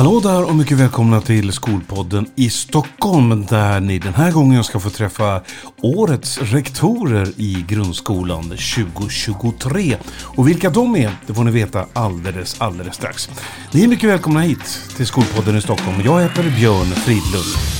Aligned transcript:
Hallå 0.00 0.20
där 0.20 0.48
och 0.48 0.54
mycket 0.54 0.78
välkomna 0.78 1.20
till 1.20 1.52
Skolpodden 1.52 2.26
i 2.36 2.50
Stockholm 2.50 3.46
där 3.46 3.80
ni 3.80 3.98
den 3.98 4.14
här 4.14 4.32
gången 4.32 4.64
ska 4.64 4.80
få 4.80 4.90
träffa 4.90 5.42
årets 5.82 6.38
rektorer 6.38 7.28
i 7.36 7.64
grundskolan 7.68 8.42
2023. 8.42 9.96
Och 10.22 10.48
vilka 10.48 10.70
de 10.70 10.96
är, 10.96 11.10
det 11.26 11.34
får 11.34 11.44
ni 11.44 11.50
veta 11.50 11.86
alldeles, 11.92 12.60
alldeles 12.60 12.94
strax. 12.94 13.30
Ni 13.72 13.84
är 13.84 13.88
mycket 13.88 14.10
välkomna 14.10 14.40
hit 14.40 14.80
till 14.96 15.06
Skolpodden 15.06 15.56
i 15.56 15.60
Stockholm. 15.60 15.96
Jag 16.04 16.22
heter 16.22 16.42
Björn 16.42 16.86
Fridlund. 16.86 17.79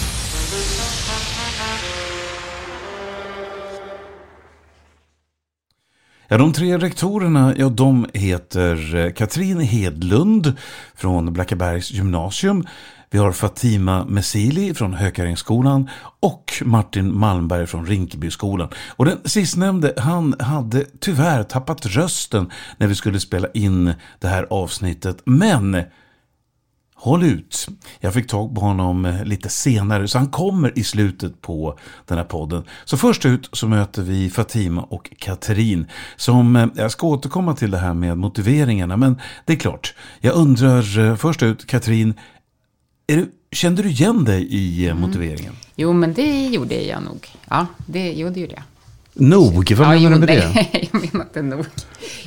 Ja, 6.32 6.38
de 6.38 6.52
tre 6.52 6.78
rektorerna, 6.78 7.54
ja, 7.56 7.68
de 7.68 8.06
heter 8.14 8.94
eh, 8.94 9.12
Katrin 9.12 9.60
Hedlund 9.60 10.52
från 10.94 11.32
Blackebergs 11.32 11.90
gymnasium. 11.90 12.66
Vi 13.10 13.18
har 13.18 13.32
Fatima 13.32 14.04
Messili 14.04 14.74
från 14.74 14.94
Hökarängsskolan 14.94 15.90
och 16.20 16.52
Martin 16.64 17.18
Malmberg 17.18 17.66
från 17.66 17.86
Rinkebyskolan. 17.86 18.68
Och 18.96 19.04
den 19.04 19.18
sistnämnde, 19.24 19.94
han 19.96 20.34
hade 20.38 20.84
tyvärr 21.00 21.42
tappat 21.42 21.86
rösten 21.86 22.50
när 22.76 22.86
vi 22.86 22.94
skulle 22.94 23.20
spela 23.20 23.48
in 23.54 23.92
det 24.18 24.28
här 24.28 24.46
avsnittet. 24.50 25.22
Men 25.24 25.82
Håll 27.02 27.22
ut. 27.22 27.68
Jag 28.00 28.14
fick 28.14 28.26
tag 28.26 28.54
på 28.54 28.60
honom 28.60 29.04
eh, 29.04 29.24
lite 29.24 29.48
senare 29.48 30.08
så 30.08 30.18
han 30.18 30.26
kommer 30.28 30.78
i 30.78 30.84
slutet 30.84 31.40
på 31.40 31.78
den 32.06 32.18
här 32.18 32.24
podden. 32.24 32.64
Så 32.84 32.96
först 32.96 33.26
ut 33.26 33.48
så 33.52 33.68
möter 33.68 34.02
vi 34.02 34.30
Fatima 34.30 34.82
och 34.82 35.10
Katrin 35.18 35.86
som, 36.16 36.56
eh, 36.56 36.66
jag 36.74 36.90
ska 36.90 37.06
återkomma 37.06 37.54
till 37.54 37.70
det 37.70 37.78
här 37.78 37.94
med 37.94 38.18
motiveringarna 38.18 38.96
men 38.96 39.20
det 39.44 39.52
är 39.52 39.56
klart. 39.56 39.94
Jag 40.20 40.34
undrar 40.34 40.98
eh, 40.98 41.16
först 41.16 41.42
ut 41.42 41.66
Katrin, 41.66 42.14
du, 43.06 43.30
kände 43.52 43.82
du 43.82 43.88
igen 43.88 44.24
dig 44.24 44.46
i 44.50 44.88
mm. 44.88 45.00
motiveringen? 45.00 45.52
Jo 45.76 45.92
men 45.92 46.14
det 46.14 46.46
gjorde 46.46 46.74
jag 46.74 47.02
nog. 47.02 47.28
Ja, 47.48 47.66
det, 47.86 48.12
jo, 48.12 48.30
det 48.30 48.40
gjorde 48.40 48.54
jag. 48.54 48.64
Nog? 49.14 49.72
Vad 49.72 49.96
ja, 49.96 50.00
menar 50.00 50.10
du 50.10 50.18
med 50.18 50.28
det? 50.28 50.66
jag 50.92 51.12
menar 51.12 51.24
inte 51.24 51.42
nog. 51.42 51.66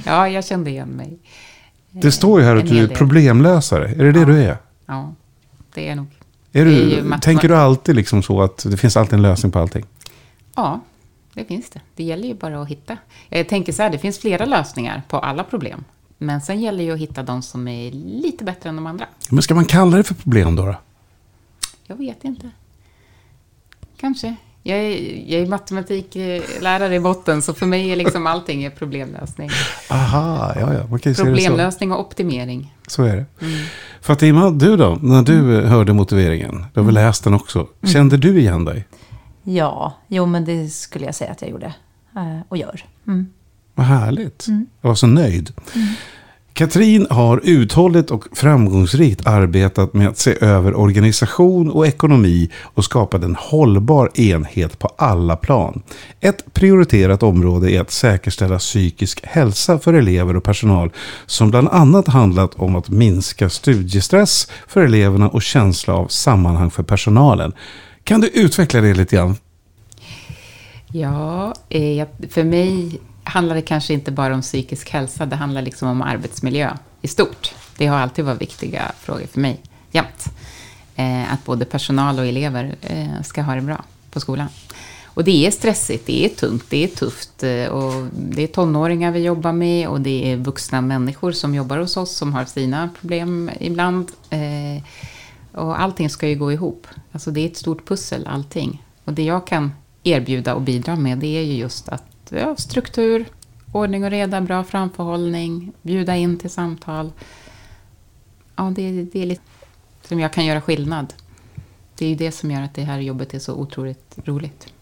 Ja, 0.05 0.29
jag 0.29 0.45
kände 0.45 0.69
igen 0.69 0.89
mig. 0.89 1.19
Det 2.01 2.11
står 2.11 2.39
ju 2.39 2.45
här 2.45 2.55
att 2.55 2.67
du 2.67 2.83
är 2.83 2.87
problemlösare. 2.87 3.87
Är 3.87 4.03
det 4.03 4.11
det 4.11 4.25
du 4.25 4.43
är? 4.43 4.57
Ja, 4.85 5.13
det 5.73 5.89
är 5.89 5.95
nog. 5.95 6.07
Är 6.51 6.65
du, 6.65 6.93
är 6.93 7.17
tänker 7.17 7.47
du 7.47 7.55
alltid 7.55 7.95
liksom 7.95 8.23
så 8.23 8.41
att 8.41 8.65
det 8.69 8.77
finns 8.77 8.97
alltid 8.97 9.13
en 9.13 9.21
lösning 9.21 9.51
på 9.51 9.59
allting? 9.59 9.85
Ja, 10.55 10.79
det 11.33 11.45
finns 11.45 11.69
det. 11.69 11.81
Det 11.95 12.03
gäller 12.03 12.27
ju 12.27 12.33
bara 12.33 12.61
att 12.61 12.67
hitta. 12.67 12.97
Jag 13.29 13.49
tänker 13.49 13.73
så 13.73 13.83
här, 13.83 13.89
det 13.89 13.97
finns 13.97 14.19
flera 14.19 14.45
lösningar 14.45 15.01
på 15.09 15.19
alla 15.19 15.43
problem. 15.43 15.83
Men 16.17 16.41
sen 16.41 16.61
gäller 16.61 16.77
det 16.77 16.83
ju 16.83 16.93
att 16.93 16.99
hitta 16.99 17.23
de 17.23 17.41
som 17.41 17.67
är 17.67 17.91
lite 17.91 18.43
bättre 18.43 18.69
än 18.69 18.75
de 18.75 18.87
andra. 18.87 19.05
Men 19.29 19.41
ska 19.41 19.55
man 19.55 19.65
kalla 19.65 19.97
det 19.97 20.03
för 20.03 20.13
problem 20.15 20.55
då? 20.55 20.65
då? 20.65 20.75
Jag 21.83 21.95
vet 21.95 22.23
inte. 22.23 22.49
Kanske. 23.97 24.35
Jag 24.65 24.77
är, 24.79 25.23
jag 25.27 25.41
är 25.41 25.47
matematiklärare 25.47 26.95
i 26.95 26.99
botten, 26.99 27.41
så 27.41 27.53
för 27.53 27.65
mig 27.65 27.91
är 27.91 27.95
liksom 27.95 28.27
allting 28.27 28.63
är 28.63 28.69
problemlösning. 28.69 29.49
Aha, 29.89 30.53
ja, 30.55 30.73
ja. 30.73 30.87
Man 30.89 30.99
kan 30.99 31.15
problemlösning 31.15 31.91
och 31.91 31.99
optimering. 31.99 32.73
Så 32.87 33.03
är 33.03 33.15
det. 33.15 33.25
Mm. 33.45 33.65
Fatima, 34.01 34.49
du 34.49 34.77
då? 34.77 34.99
När 35.01 35.21
du 35.21 35.39
mm. 35.39 35.65
hörde 35.65 35.93
motiveringen, 35.93 36.65
du 36.73 36.79
har 36.79 36.85
väl 36.85 36.97
mm. 36.97 37.07
läst 37.07 37.23
den 37.23 37.33
också. 37.33 37.59
Mm. 37.59 37.93
Kände 37.93 38.17
du 38.17 38.39
igen 38.39 38.65
dig? 38.65 38.87
Ja, 39.43 39.93
jo 40.07 40.25
men 40.25 40.45
det 40.45 40.69
skulle 40.69 41.05
jag 41.05 41.15
säga 41.15 41.31
att 41.31 41.41
jag 41.41 41.51
gjorde. 41.51 41.73
Eh, 42.15 42.39
och 42.49 42.57
gör. 42.57 42.85
Mm. 43.07 43.27
Vad 43.75 43.85
härligt. 43.85 44.47
Mm. 44.47 44.65
Jag 44.81 44.89
var 44.89 44.95
så 44.95 45.07
nöjd. 45.07 45.53
Mm. 45.75 45.87
Katrin 46.53 47.07
har 47.09 47.41
uthålligt 47.43 48.11
och 48.11 48.25
framgångsrikt 48.31 49.27
arbetat 49.27 49.93
med 49.93 50.07
att 50.07 50.17
se 50.17 50.37
över 50.41 50.75
organisation 50.75 51.71
och 51.71 51.87
ekonomi 51.87 52.49
och 52.63 52.85
skapat 52.85 53.23
en 53.23 53.35
hållbar 53.35 54.11
enhet 54.13 54.79
på 54.79 54.89
alla 54.95 55.35
plan. 55.35 55.81
Ett 56.19 56.53
prioriterat 56.53 57.23
område 57.23 57.71
är 57.71 57.81
att 57.81 57.91
säkerställa 57.91 58.57
psykisk 58.57 59.19
hälsa 59.25 59.79
för 59.79 59.93
elever 59.93 60.35
och 60.35 60.43
personal 60.43 60.91
som 61.25 61.51
bland 61.51 61.69
annat 61.69 62.07
handlat 62.07 62.55
om 62.55 62.75
att 62.75 62.89
minska 62.89 63.49
studiestress 63.49 64.47
för 64.67 64.81
eleverna 64.81 65.29
och 65.29 65.41
känsla 65.41 65.93
av 65.93 66.07
sammanhang 66.07 66.71
för 66.71 66.83
personalen. 66.83 67.53
Kan 68.03 68.21
du 68.21 68.27
utveckla 68.27 68.81
det 68.81 68.93
lite 68.93 69.15
grann? 69.15 69.35
Ja, 70.87 71.53
eh, 71.69 72.07
för 72.29 72.43
mig 72.43 72.99
handlar 73.23 73.55
det 73.55 73.61
kanske 73.61 73.93
inte 73.93 74.11
bara 74.11 74.33
om 74.33 74.41
psykisk 74.41 74.89
hälsa, 74.89 75.25
det 75.25 75.35
handlar 75.35 75.61
liksom 75.61 75.87
om 75.87 76.01
arbetsmiljö 76.01 76.77
i 77.01 77.07
stort. 77.07 77.55
Det 77.77 77.87
har 77.87 77.97
alltid 77.97 78.25
varit 78.25 78.41
viktiga 78.41 78.91
frågor 78.99 79.27
för 79.27 79.39
mig, 79.39 79.61
jämt. 79.91 80.25
Eh, 80.95 81.33
att 81.33 81.45
både 81.45 81.65
personal 81.65 82.19
och 82.19 82.25
elever 82.25 82.75
eh, 82.81 83.21
ska 83.23 83.41
ha 83.41 83.55
det 83.55 83.61
bra 83.61 83.83
på 84.11 84.19
skolan. 84.19 84.47
Och 85.05 85.23
det 85.23 85.47
är 85.47 85.51
stressigt, 85.51 86.05
det 86.05 86.25
är 86.25 86.29
tungt, 86.29 86.65
det 86.69 86.83
är 86.83 86.87
tufft. 86.87 87.43
Eh, 87.43 87.65
och 87.65 88.07
det 88.13 88.43
är 88.43 88.47
tonåringar 88.47 89.11
vi 89.11 89.19
jobbar 89.19 89.53
med 89.53 89.87
och 89.87 90.01
det 90.01 90.31
är 90.31 90.37
vuxna 90.37 90.81
människor 90.81 91.31
som 91.31 91.55
jobbar 91.55 91.77
hos 91.77 91.97
oss 91.97 92.15
som 92.15 92.33
har 92.33 92.45
sina 92.45 92.89
problem 93.01 93.51
ibland. 93.59 94.11
Eh, 94.29 94.83
och 95.51 95.81
allting 95.81 96.09
ska 96.09 96.27
ju 96.27 96.35
gå 96.35 96.51
ihop. 96.51 96.87
Alltså 97.11 97.31
det 97.31 97.41
är 97.41 97.45
ett 97.45 97.57
stort 97.57 97.87
pussel, 97.87 98.27
allting. 98.27 98.83
Och 99.03 99.13
det 99.13 99.23
jag 99.23 99.47
kan 99.47 99.71
erbjuda 100.03 100.55
och 100.55 100.61
bidra 100.61 100.95
med, 100.95 101.17
det 101.17 101.37
är 101.37 101.41
ju 101.41 101.53
just 101.53 101.89
att 101.89 102.03
ja, 102.29 102.55
struktur, 102.55 103.25
ordning 103.71 104.03
och 104.03 104.09
reda, 104.09 104.41
bra 104.41 104.63
framförhållning, 104.63 105.71
bjuda 105.81 106.15
in 106.15 106.37
till 106.37 106.49
samtal. 106.49 107.11
Ja, 108.55 108.71
det, 108.75 109.03
det 109.03 109.21
är 109.21 109.25
lite 109.25 109.41
som 110.07 110.19
jag 110.19 110.33
kan 110.33 110.45
göra 110.45 110.61
skillnad. 110.61 111.13
Det 111.97 112.05
är 112.05 112.09
ju 112.09 112.15
det 112.15 112.31
som 112.31 112.51
gör 112.51 112.61
att 112.61 112.73
det 112.73 112.81
här 112.81 112.99
jobbet 112.99 113.33
är 113.33 113.39
så 113.39 113.53
otroligt 113.53 114.17
roligt. 114.25 114.73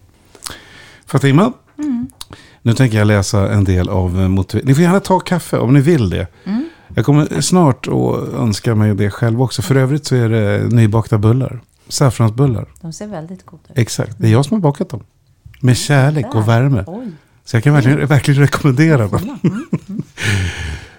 Fatima, 1.05 1.53
mm. 1.77 2.07
nu 2.61 2.73
tänker 2.73 2.97
jag 2.97 3.07
läsa 3.07 3.53
en 3.53 3.63
del 3.63 3.89
av 3.89 4.13
motiveringen. 4.13 4.67
Ni 4.67 4.75
får 4.75 4.83
gärna 4.83 4.99
ta 4.99 5.19
kaffe 5.19 5.57
om 5.57 5.73
ni 5.73 5.81
vill 5.81 6.09
det. 6.09 6.27
Mm. 6.43 6.69
Jag 6.95 7.05
kommer 7.05 7.41
snart 7.41 7.87
att 7.87 8.33
önska 8.33 8.75
mig 8.75 8.95
det 8.95 9.11
själv 9.11 9.41
också. 9.41 9.61
För 9.61 9.75
övrigt 9.75 10.05
så 10.05 10.15
är 10.15 10.29
det 10.29 10.75
nybakta 10.75 11.17
bullar. 11.17 11.61
Saffransbullar. 11.87 12.67
De 12.81 12.93
ser 12.93 13.07
väldigt 13.07 13.45
goda 13.45 13.63
ut. 13.69 13.77
Exakt, 13.77 14.17
det 14.17 14.27
är 14.27 14.31
jag 14.31 14.45
som 14.45 14.55
har 14.55 14.61
bakat 14.61 14.89
dem. 14.89 15.03
Med 15.59 15.77
kärlek 15.77 16.35
och 16.35 16.47
värme. 16.47 16.83
Oj. 16.87 17.11
Så 17.45 17.55
jag 17.55 17.63
kan 17.63 17.73
verkligen, 17.73 18.07
verkligen 18.07 18.41
rekommendera 18.41 19.07
dem. 19.07 19.39
Mm, 19.43 19.67
mm. 19.89 20.03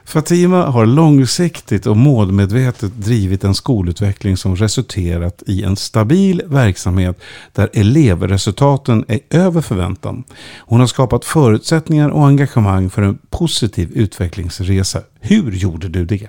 Fatima 0.05 0.67
har 0.67 0.87
långsiktigt 0.87 1.87
och 1.87 1.97
målmedvetet 1.97 2.93
drivit 2.97 3.45
en 3.45 3.55
skolutveckling 3.55 4.37
som 4.37 4.57
resulterat 4.57 5.43
i 5.47 5.63
en 5.63 5.77
stabil 5.77 6.43
verksamhet 6.47 7.21
där 7.53 7.71
elevresultaten 7.73 9.05
är 9.09 9.21
över 9.31 9.61
förväntan. 9.61 10.25
Hon 10.59 10.81
har 10.81 10.87
skapat 10.87 11.25
förutsättningar 11.25 12.09
och 12.09 12.27
engagemang 12.27 12.91
för 12.91 13.03
en 13.03 13.19
positiv 13.31 13.93
utvecklingsresa. 13.95 15.01
Hur 15.21 15.53
gjorde 15.53 15.89
du 15.89 16.05
det? 16.05 16.29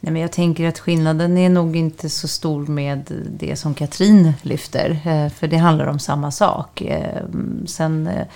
Nej, 0.00 0.12
men 0.12 0.22
jag 0.22 0.32
tänker 0.32 0.68
att 0.68 0.78
skillnaden 0.78 1.38
är 1.38 1.48
nog 1.48 1.76
inte 1.76 2.08
så 2.08 2.28
stor 2.28 2.66
med 2.66 3.12
det 3.38 3.56
som 3.56 3.74
Katrin 3.74 4.32
lyfter. 4.42 4.90
Eh, 5.04 5.32
för 5.32 5.48
det 5.48 5.56
handlar 5.56 5.86
om 5.86 5.98
samma 5.98 6.30
sak. 6.30 6.80
Eh, 6.80 7.22
sen 7.66 8.06
eh, 8.06 8.26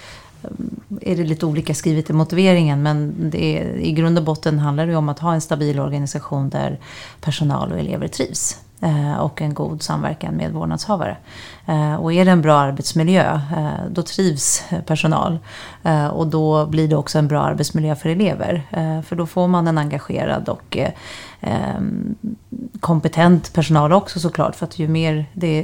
är 1.01 1.17
det 1.17 1.25
lite 1.25 1.47
olika 1.47 1.75
skrivet 1.75 2.11
i 2.11 2.12
motiveringen. 2.12 2.83
Men 2.83 3.15
det 3.31 3.59
är, 3.59 3.77
i 3.77 3.93
grund 3.93 4.19
och 4.19 4.25
botten 4.25 4.59
handlar 4.59 4.87
det 4.87 4.97
om 4.97 5.09
att 5.09 5.19
ha 5.19 5.34
en 5.34 5.41
stabil 5.41 5.81
organisation 5.81 6.51
där 6.51 6.81
personal 7.21 7.72
och 7.72 7.78
elever 7.78 8.09
trivs. 8.09 8.59
Eh, 8.82 9.21
och 9.21 9.42
en 9.42 9.54
god 9.54 9.82
samverkan 9.82 10.34
med 10.34 10.53
vårdnadshavare. 10.53 11.16
Eh, 11.66 11.94
och 11.94 12.12
är 12.12 12.24
det 12.24 12.30
en 12.30 12.42
bra 12.42 12.59
arbetsmiljö, 12.59 13.41
eh, 13.56 13.91
då 13.91 14.03
trivs 14.03 14.65
personal. 14.86 15.38
Och 16.12 16.27
då 16.27 16.66
blir 16.66 16.88
det 16.88 16.97
också 16.97 17.18
en 17.18 17.28
bra 17.28 17.42
arbetsmiljö 17.42 17.97
för 17.97 18.09
elever. 18.09 18.62
För 19.03 19.16
då 19.16 19.27
får 19.27 19.48
man 19.48 19.68
en 19.68 19.78
engagerad 19.78 20.48
och 20.48 20.78
ehm, 21.41 22.15
kompetent 22.80 23.53
personal 23.53 23.92
också 23.92 24.21
såklart. 24.21 24.56
För 24.56 24.66
att 24.66 24.78
ju 24.78 24.88
mer, 24.88 25.26
det, 25.33 25.60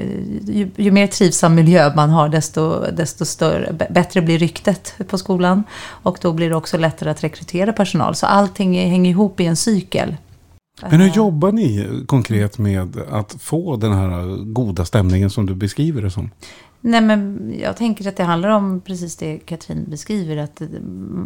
ju, 0.47 0.71
ju, 0.77 0.91
mer 0.91 1.07
trivsam 1.07 1.55
miljö 1.55 1.93
man 1.95 2.11
har, 2.11 2.29
desto, 2.29 2.91
desto 2.93 3.25
större, 3.25 3.73
bättre 3.91 4.21
blir 4.21 4.39
ryktet 4.39 4.95
på 5.09 5.19
skolan. 5.19 5.65
Och 5.89 6.19
då 6.23 6.33
blir 6.33 6.51
det 6.51 6.57
också 6.57 6.79
lättare 6.79 7.11
att 7.11 7.25
rekrytera 7.25 7.73
personal. 7.73 8.15
Så 8.15 8.27
allting 8.27 8.75
hänger 8.91 9.11
ihop 9.11 9.41
i 9.41 9.47
en 9.47 9.57
cykel. 9.57 10.17
Men 10.83 11.01
hur 11.01 11.09
jobbar 11.09 11.53
ni 11.53 11.89
konkret 12.07 12.59
med 12.59 12.97
att 13.11 13.37
få 13.41 13.77
den 13.77 13.93
här 13.93 14.45
goda 14.45 14.85
stämningen 14.85 15.31
som 15.31 15.47
du 15.47 15.55
beskriver 15.55 16.03
det 16.03 16.11
som? 16.11 16.31
Nej, 16.81 17.01
men 17.01 17.53
jag 17.61 17.77
tänker 17.77 18.09
att 18.09 18.17
det 18.17 18.25
handlar 18.25 18.49
om 18.49 18.81
precis 18.81 19.17
det 19.17 19.39
Katrin 19.39 19.85
beskriver, 19.89 20.37
att 20.37 20.63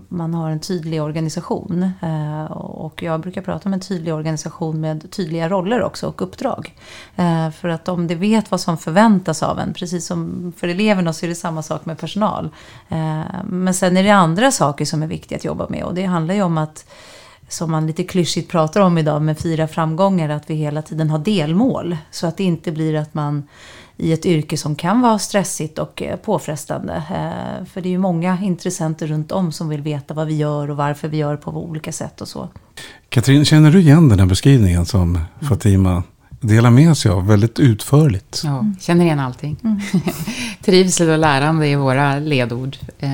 man 0.08 0.34
har 0.34 0.50
en 0.50 0.60
tydlig 0.60 1.02
organisation. 1.02 1.90
Eh, 2.02 2.52
och 2.52 3.02
jag 3.02 3.20
brukar 3.20 3.42
prata 3.42 3.68
om 3.68 3.72
en 3.72 3.80
tydlig 3.80 4.14
organisation 4.14 4.80
med 4.80 5.10
tydliga 5.10 5.48
roller 5.48 5.82
också 5.82 6.06
och 6.06 6.22
uppdrag. 6.22 6.74
Eh, 7.16 7.50
för 7.50 7.68
att 7.68 7.88
om 7.88 8.06
de 8.06 8.14
vet 8.14 8.50
vad 8.50 8.60
som 8.60 8.78
förväntas 8.78 9.42
av 9.42 9.58
en, 9.58 9.72
precis 9.72 10.06
som 10.06 10.52
för 10.56 10.68
eleverna 10.68 11.12
så 11.12 11.26
är 11.26 11.28
det 11.28 11.34
samma 11.34 11.62
sak 11.62 11.86
med 11.86 11.98
personal. 11.98 12.48
Eh, 12.88 13.22
men 13.44 13.74
sen 13.74 13.96
är 13.96 14.02
det 14.02 14.14
andra 14.14 14.50
saker 14.50 14.84
som 14.84 15.02
är 15.02 15.06
viktiga 15.06 15.38
att 15.38 15.44
jobba 15.44 15.68
med 15.68 15.84
och 15.84 15.94
det 15.94 16.04
handlar 16.04 16.34
ju 16.34 16.42
om 16.42 16.58
att 16.58 16.84
som 17.52 17.70
man 17.70 17.86
lite 17.86 18.04
klyschigt 18.04 18.50
pratar 18.50 18.80
om 18.80 18.98
idag 18.98 19.22
med 19.22 19.38
fyra 19.38 19.68
framgångar, 19.68 20.28
att 20.28 20.50
vi 20.50 20.54
hela 20.54 20.82
tiden 20.82 21.10
har 21.10 21.18
delmål. 21.18 21.96
Så 22.10 22.26
att 22.26 22.36
det 22.36 22.44
inte 22.44 22.72
blir 22.72 22.94
att 22.94 23.14
man 23.14 23.42
i 23.96 24.12
ett 24.12 24.26
yrke 24.26 24.56
som 24.56 24.76
kan 24.76 25.00
vara 25.00 25.18
stressigt 25.18 25.78
och 25.78 26.02
eh, 26.02 26.16
påfrestande. 26.16 26.94
Eh, 26.94 27.66
för 27.66 27.80
det 27.80 27.88
är 27.88 27.90
ju 27.90 27.98
många 27.98 28.38
intressenter 28.42 29.06
runt 29.06 29.32
om 29.32 29.52
som 29.52 29.68
vill 29.68 29.82
veta 29.82 30.14
vad 30.14 30.26
vi 30.26 30.36
gör 30.36 30.70
och 30.70 30.76
varför 30.76 31.08
vi 31.08 31.16
gör 31.16 31.36
på 31.36 31.50
olika 31.50 31.92
sätt 31.92 32.20
och 32.20 32.28
så. 32.28 32.48
Katrin, 33.08 33.44
känner 33.44 33.70
du 33.70 33.80
igen 33.80 34.08
den 34.08 34.18
här 34.18 34.26
beskrivningen 34.26 34.86
som 34.86 35.18
Fatima 35.40 36.02
delar 36.40 36.70
med 36.70 36.96
sig 36.96 37.10
av 37.10 37.26
väldigt 37.26 37.58
utförligt? 37.58 38.42
Ja, 38.44 38.64
känner 38.80 39.04
igen 39.04 39.20
allting. 39.20 39.56
Mm. 39.64 39.80
Trivsel 40.64 41.08
och 41.08 41.18
lärande 41.18 41.68
är 41.68 41.76
våra 41.76 42.18
ledord. 42.18 42.76
Eh, 42.98 43.10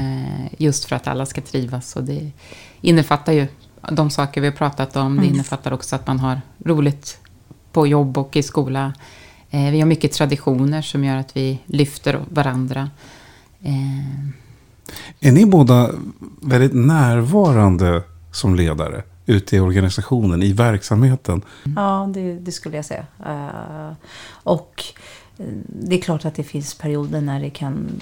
just 0.59 0.85
för 0.85 0.97
att 0.97 1.07
alla 1.07 1.27
ska 1.27 1.41
trivas. 1.41 1.97
Och 1.97 2.05
det 2.05 2.31
innefattar 2.81 3.33
ju 3.33 3.47
de 3.91 4.11
saker 4.11 4.41
vi 4.41 4.47
har 4.47 4.55
pratat 4.55 4.97
om. 4.97 5.17
Det 5.17 5.23
mm. 5.23 5.35
innefattar 5.35 5.73
också 5.73 5.97
att 5.97 6.07
man 6.07 6.19
har 6.19 6.41
roligt 6.65 7.19
på 7.73 7.87
jobb 7.87 8.19
och 8.19 8.37
i 8.37 8.43
skola. 8.43 8.93
Eh, 9.51 9.71
vi 9.71 9.81
har 9.81 9.87
mycket 9.87 10.13
traditioner 10.13 10.83
som 10.83 11.05
gör 11.05 11.17
att 11.17 11.37
vi 11.37 11.59
lyfter 11.67 12.21
varandra. 12.29 12.91
Eh. 13.63 15.29
Är 15.29 15.33
ni 15.33 15.47
båda 15.47 15.91
väldigt 16.43 16.75
närvarande 16.75 18.03
som 18.33 18.55
ledare? 18.55 19.03
ute 19.27 19.57
i 19.57 19.61
organisationen, 19.61 20.43
i 20.43 20.53
verksamheten? 20.53 21.43
Ja, 21.77 22.11
det, 22.15 22.35
det 22.35 22.53
skulle 22.53 22.77
jag 22.77 22.85
säga. 22.85 23.07
Uh, 23.27 23.93
och 24.31 24.85
det 25.67 25.97
är 25.97 26.01
klart 26.01 26.25
att 26.25 26.35
det 26.35 26.43
finns 26.43 26.75
perioder 26.75 27.21
när 27.21 27.41
det 27.41 27.51
kan 27.51 28.01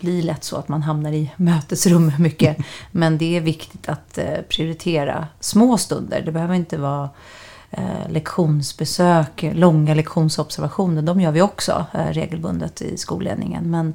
bli 0.00 0.22
lätt 0.22 0.44
så 0.44 0.56
att 0.56 0.68
man 0.68 0.82
hamnar 0.82 1.12
i 1.12 1.30
mötesrum 1.36 2.12
mycket. 2.18 2.56
Men 2.90 3.18
det 3.18 3.36
är 3.36 3.40
viktigt 3.40 3.88
att 3.88 4.18
eh, 4.18 4.40
prioritera 4.48 5.28
små 5.40 5.78
stunder. 5.78 6.22
Det 6.24 6.32
behöver 6.32 6.54
inte 6.54 6.78
vara 6.78 7.10
eh, 7.70 8.10
lektionsbesök, 8.10 9.44
långa 9.52 9.94
lektionsobservationer. 9.94 11.02
De 11.02 11.20
gör 11.20 11.32
vi 11.32 11.42
också 11.42 11.86
eh, 11.92 12.06
regelbundet 12.06 12.82
i 12.82 12.96
skolledningen. 12.96 13.70
Men 13.70 13.94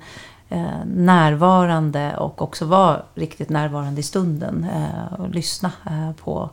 närvarande 0.86 2.18
och 2.18 2.42
också 2.42 2.66
vara 2.66 3.04
riktigt 3.16 3.50
närvarande 3.50 4.00
i 4.00 4.04
stunden 4.04 4.66
och 5.18 5.30
lyssna 5.30 5.72
på 6.24 6.50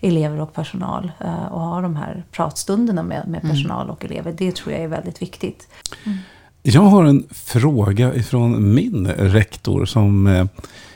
elever 0.00 0.40
och 0.40 0.54
personal 0.54 1.12
eh, 1.20 1.44
och 1.46 1.60
ha 1.60 1.80
de 1.80 1.96
här 1.96 2.24
pratstunderna 2.30 3.02
med, 3.02 3.28
med 3.28 3.44
mm. 3.44 3.56
personal 3.56 3.90
och 3.90 4.04
elever. 4.04 4.34
Det 4.38 4.54
tror 4.56 4.72
jag 4.72 4.82
är 4.82 4.88
väldigt 4.88 5.22
viktigt. 5.22 5.68
Mm. 6.04 6.18
Jag 6.62 6.82
har 6.82 7.04
en 7.04 7.26
fråga 7.30 8.14
ifrån 8.14 8.74
min 8.74 9.06
rektor 9.06 9.84
som 9.84 10.48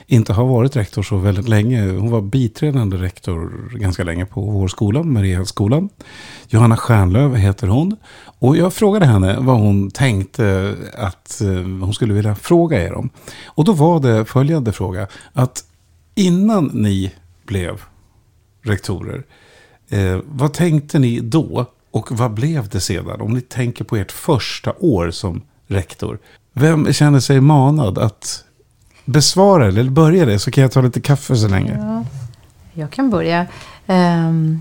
inte 0.06 0.32
har 0.32 0.44
varit 0.44 0.76
rektor 0.76 1.02
så 1.02 1.16
väldigt 1.16 1.48
länge. 1.48 1.90
Hon 1.90 2.10
var 2.10 2.20
biträdande 2.20 2.96
rektor 2.96 3.70
ganska 3.74 4.04
länge 4.04 4.26
på 4.26 4.40
vår 4.40 4.68
skola, 4.68 5.02
Mariaskolan. 5.02 5.88
Johanna 6.48 6.76
Stjärnlöv 6.76 7.34
heter 7.34 7.66
hon. 7.66 7.96
Och 8.38 8.56
jag 8.56 8.74
frågade 8.74 9.06
henne 9.06 9.36
vad 9.40 9.56
hon 9.56 9.90
tänkte 9.90 10.76
att 10.94 11.40
eh, 11.40 11.48
hon 11.54 11.94
skulle 11.94 12.14
vilja 12.14 12.34
fråga 12.34 12.82
er 12.82 12.92
om. 12.92 13.10
Och 13.46 13.64
då 13.64 13.72
var 13.72 14.00
det 14.00 14.24
följande 14.24 14.72
fråga. 14.72 15.06
Att 15.32 15.64
innan 16.14 16.70
ni 16.74 17.12
blev 17.46 17.80
rektorer, 18.64 19.22
eh, 19.88 20.18
vad 20.24 20.52
tänkte 20.52 20.98
ni 20.98 21.20
då? 21.20 21.66
Och 21.90 22.12
vad 22.12 22.34
blev 22.34 22.68
det 22.68 22.80
sedan? 22.80 23.20
Om 23.20 23.34
ni 23.34 23.40
tänker 23.40 23.84
på 23.84 23.96
ert 23.96 24.12
första 24.12 24.72
år 24.78 25.10
som 25.10 25.42
rektor. 25.66 26.18
Vem 26.52 26.92
känner 26.92 27.20
sig 27.20 27.40
manad 27.40 27.98
att 27.98 28.44
besvara 29.04 29.66
eller 29.66 29.84
börja 29.84 30.26
det 30.26 30.38
så 30.38 30.50
kan 30.50 30.62
jag 30.62 30.72
ta 30.72 30.80
lite 30.80 31.00
kaffe 31.00 31.36
så 31.36 31.48
länge. 31.48 31.78
Ja, 31.78 32.04
jag 32.72 32.90
kan 32.90 33.10
börja. 33.10 33.46
Um, 33.86 34.60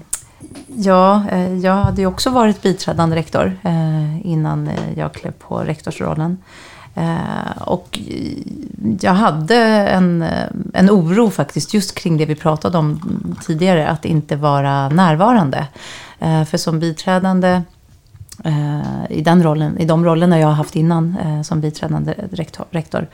ja, 0.67 1.23
eh, 1.31 1.53
jag 1.57 1.73
hade 1.75 2.01
ju 2.01 2.07
också 2.07 2.29
varit 2.29 2.61
biträdande 2.61 3.15
rektor 3.15 3.57
eh, 3.63 4.27
innan 4.27 4.69
jag 4.95 5.13
klev 5.13 5.31
på 5.31 5.57
rektorsrollen. 5.57 6.37
Eh, 6.95 7.61
och 7.61 7.99
jag 9.01 9.13
hade 9.13 9.55
en, 9.65 10.25
en 10.73 10.89
oro 10.89 11.29
faktiskt 11.29 11.73
just 11.73 11.95
kring 11.95 12.17
det 12.17 12.25
vi 12.25 12.35
pratade 12.35 12.77
om 12.77 12.99
tidigare, 13.45 13.87
att 13.87 14.05
inte 14.05 14.35
vara 14.35 14.89
närvarande. 14.89 15.67
Eh, 16.19 16.43
för 16.43 16.57
som 16.57 16.79
biträdande 16.79 17.61
Eh, 18.43 19.17
i, 19.17 19.21
den 19.21 19.43
rollen, 19.43 19.77
i 19.77 19.85
de 19.85 20.05
rollerna 20.05 20.39
jag 20.39 20.47
har 20.47 20.53
haft 20.53 20.75
innan 20.75 21.17
eh, 21.17 21.41
som 21.41 21.61
biträdande 21.61 22.13
rektor, 22.31 22.65
rektor 22.71 23.07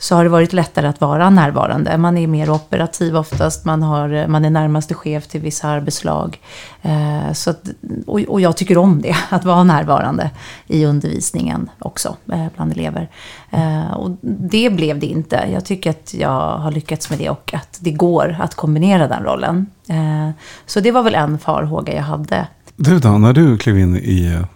så 0.00 0.16
har 0.16 0.24
det 0.24 0.30
varit 0.30 0.52
lättare 0.52 0.86
att 0.86 1.00
vara 1.00 1.30
närvarande. 1.30 1.98
Man 1.98 2.18
är 2.18 2.26
mer 2.26 2.50
operativ 2.50 3.16
oftast, 3.16 3.64
man, 3.64 3.82
har, 3.82 4.26
man 4.26 4.44
är 4.44 4.50
närmaste 4.50 4.94
chef 4.94 5.26
till 5.26 5.40
vissa 5.40 5.68
arbetslag. 5.68 6.40
Eh, 6.82 7.32
så 7.32 7.50
att, 7.50 7.68
och, 8.06 8.20
och, 8.20 8.40
jag 8.40 8.56
tycker 8.56 8.78
om 8.78 9.02
det, 9.02 9.16
att 9.28 9.44
vara 9.44 9.64
närvarande 9.64 10.30
i 10.66 10.84
undervisningen 10.84 11.70
också 11.78 12.16
eh, 12.32 12.46
bland 12.56 12.72
elever. 12.72 13.08
Eh, 13.50 13.92
och 13.92 14.10
det 14.22 14.70
blev 14.70 14.98
det 14.98 15.06
inte. 15.06 15.48
Jag 15.52 15.64
tycker 15.64 15.90
att 15.90 16.14
jag 16.14 16.58
har 16.58 16.70
lyckats 16.70 17.10
med 17.10 17.18
det 17.18 17.30
och 17.30 17.54
att 17.54 17.78
det 17.80 17.92
går 17.92 18.36
att 18.40 18.54
kombinera 18.54 19.08
den 19.08 19.22
rollen. 19.22 19.66
Eh, 19.88 20.30
så 20.66 20.80
det 20.80 20.92
var 20.92 21.02
väl 21.02 21.14
en 21.14 21.38
farhåga 21.38 21.94
jag 21.94 22.02
hade. 22.02 22.46
Du 22.76 22.98
då, 22.98 23.08
när 23.08 23.32
du 23.32 23.58
klev 23.58 23.78
in 23.78 23.96
i 23.96 24.34
eh, 24.34 24.46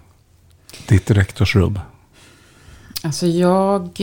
ditt 0.88 1.10
rektorsrum? 1.10 1.78
Alltså 3.04 3.26
jag 3.26 4.00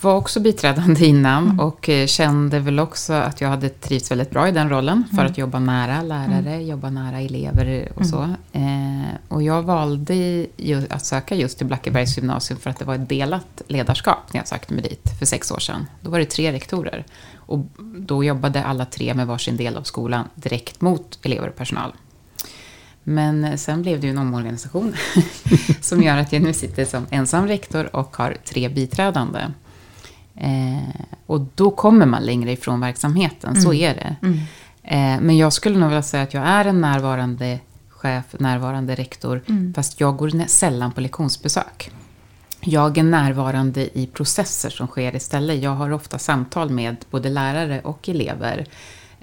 var 0.00 0.14
också 0.14 0.40
biträdande 0.40 1.06
innan 1.06 1.44
mm. 1.44 1.60
och 1.60 1.88
eh, 1.88 2.06
kände 2.06 2.60
väl 2.60 2.80
också 2.80 3.12
att 3.12 3.40
jag 3.40 3.48
hade 3.48 3.68
trivts 3.68 4.10
väldigt 4.10 4.30
bra 4.30 4.48
i 4.48 4.52
den 4.52 4.70
rollen. 4.70 5.04
För 5.10 5.18
mm. 5.18 5.30
att 5.30 5.38
jobba 5.38 5.58
nära 5.58 6.02
lärare, 6.02 6.54
mm. 6.54 6.66
jobba 6.66 6.90
nära 6.90 7.20
elever 7.20 7.92
och 7.94 8.06
så. 8.06 8.34
Mm. 8.52 9.00
Eh, 9.00 9.08
och 9.28 9.42
jag 9.42 9.62
valde 9.62 10.46
att 10.90 11.04
söka 11.06 11.34
just 11.34 11.58
till 11.58 11.66
Blackebergs 11.66 12.16
gymnasium 12.16 12.60
för 12.60 12.70
att 12.70 12.78
det 12.78 12.84
var 12.84 12.94
ett 12.94 13.08
delat 13.08 13.62
ledarskap 13.68 14.32
när 14.32 14.40
jag 14.40 14.48
sökte 14.48 14.74
mig 14.74 14.82
dit 14.82 15.18
för 15.18 15.26
sex 15.26 15.50
år 15.50 15.58
sedan. 15.58 15.86
Då 16.00 16.10
var 16.10 16.18
det 16.18 16.24
tre 16.24 16.52
rektorer. 16.52 17.04
Och 17.36 17.58
då 17.98 18.24
jobbade 18.24 18.64
alla 18.64 18.84
tre 18.84 19.14
med 19.14 19.26
varsin 19.26 19.56
del 19.56 19.76
av 19.76 19.82
skolan 19.82 20.24
direkt 20.34 20.80
mot 20.80 21.18
elever 21.22 21.48
och 21.48 21.56
personal. 21.56 21.92
Men 23.04 23.58
sen 23.58 23.82
blev 23.82 24.00
det 24.00 24.06
ju 24.06 24.10
en 24.10 24.18
omorganisation 24.18 24.94
som 25.80 26.02
gör 26.02 26.16
att 26.16 26.32
jag 26.32 26.42
nu 26.42 26.52
sitter 26.52 26.84
som 26.84 27.06
ensam 27.10 27.46
rektor 27.46 27.96
och 27.96 28.16
har 28.16 28.36
tre 28.44 28.68
biträdande. 28.68 29.40
Eh, 30.36 31.00
och 31.26 31.40
då 31.54 31.70
kommer 31.70 32.06
man 32.06 32.22
längre 32.22 32.52
ifrån 32.52 32.80
verksamheten, 32.80 33.50
mm. 33.50 33.62
så 33.62 33.74
är 33.74 33.94
det. 33.94 34.16
Mm. 34.22 34.38
Eh, 34.82 35.22
men 35.22 35.36
jag 35.36 35.52
skulle 35.52 35.78
nog 35.78 35.88
vilja 35.88 36.02
säga 36.02 36.22
att 36.22 36.34
jag 36.34 36.46
är 36.46 36.64
en 36.64 36.80
närvarande 36.80 37.58
chef, 37.88 38.24
närvarande 38.38 38.94
rektor, 38.94 39.42
mm. 39.48 39.74
fast 39.74 40.00
jag 40.00 40.16
går 40.16 40.46
sällan 40.46 40.92
på 40.92 41.00
lektionsbesök. 41.00 41.90
Jag 42.60 42.98
är 42.98 43.02
närvarande 43.02 43.98
i 43.98 44.06
processer 44.06 44.70
som 44.70 44.86
sker 44.86 45.16
istället. 45.16 45.62
Jag 45.62 45.70
har 45.70 45.92
ofta 45.92 46.18
samtal 46.18 46.70
med 46.70 46.96
både 47.10 47.28
lärare 47.28 47.80
och 47.80 48.08
elever 48.08 48.66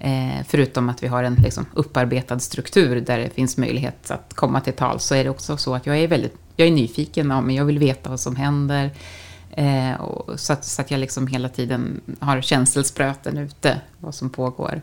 Eh, 0.03 0.46
förutom 0.48 0.89
att 0.89 1.03
vi 1.03 1.08
har 1.08 1.24
en 1.24 1.36
liksom, 1.36 1.65
upparbetad 1.74 2.39
struktur 2.39 3.01
där 3.01 3.20
det 3.20 3.29
finns 3.29 3.58
möjlighet 3.58 4.12
att 4.12 4.34
komma 4.34 4.62
till 4.62 4.74
tal 4.74 5.00
så 5.00 5.15
är 5.15 5.24
det 5.24 5.29
också 5.29 5.58
så 5.58 5.75
att 5.75 5.86
jag 5.86 5.98
är 5.98 6.08
väldigt 6.08 6.36
jag 6.55 6.67
är 6.67 6.72
nyfiken 6.72 7.29
ja, 7.29 7.41
men 7.41 7.55
jag 7.55 7.65
vill 7.65 7.79
veta 7.79 8.10
vad 8.10 8.20
som 8.20 8.36
händer. 8.36 8.91
Eh, 9.51 9.93
och, 10.01 10.39
så, 10.39 10.53
att, 10.53 10.65
så 10.65 10.81
att 10.81 10.91
jag 10.91 11.00
liksom 11.00 11.27
hela 11.27 11.50
tiden 11.50 12.01
har 12.20 12.41
känselspröten 12.41 13.38
ute, 13.38 13.81
vad 14.00 14.15
som 14.15 14.29
pågår. 14.29 14.81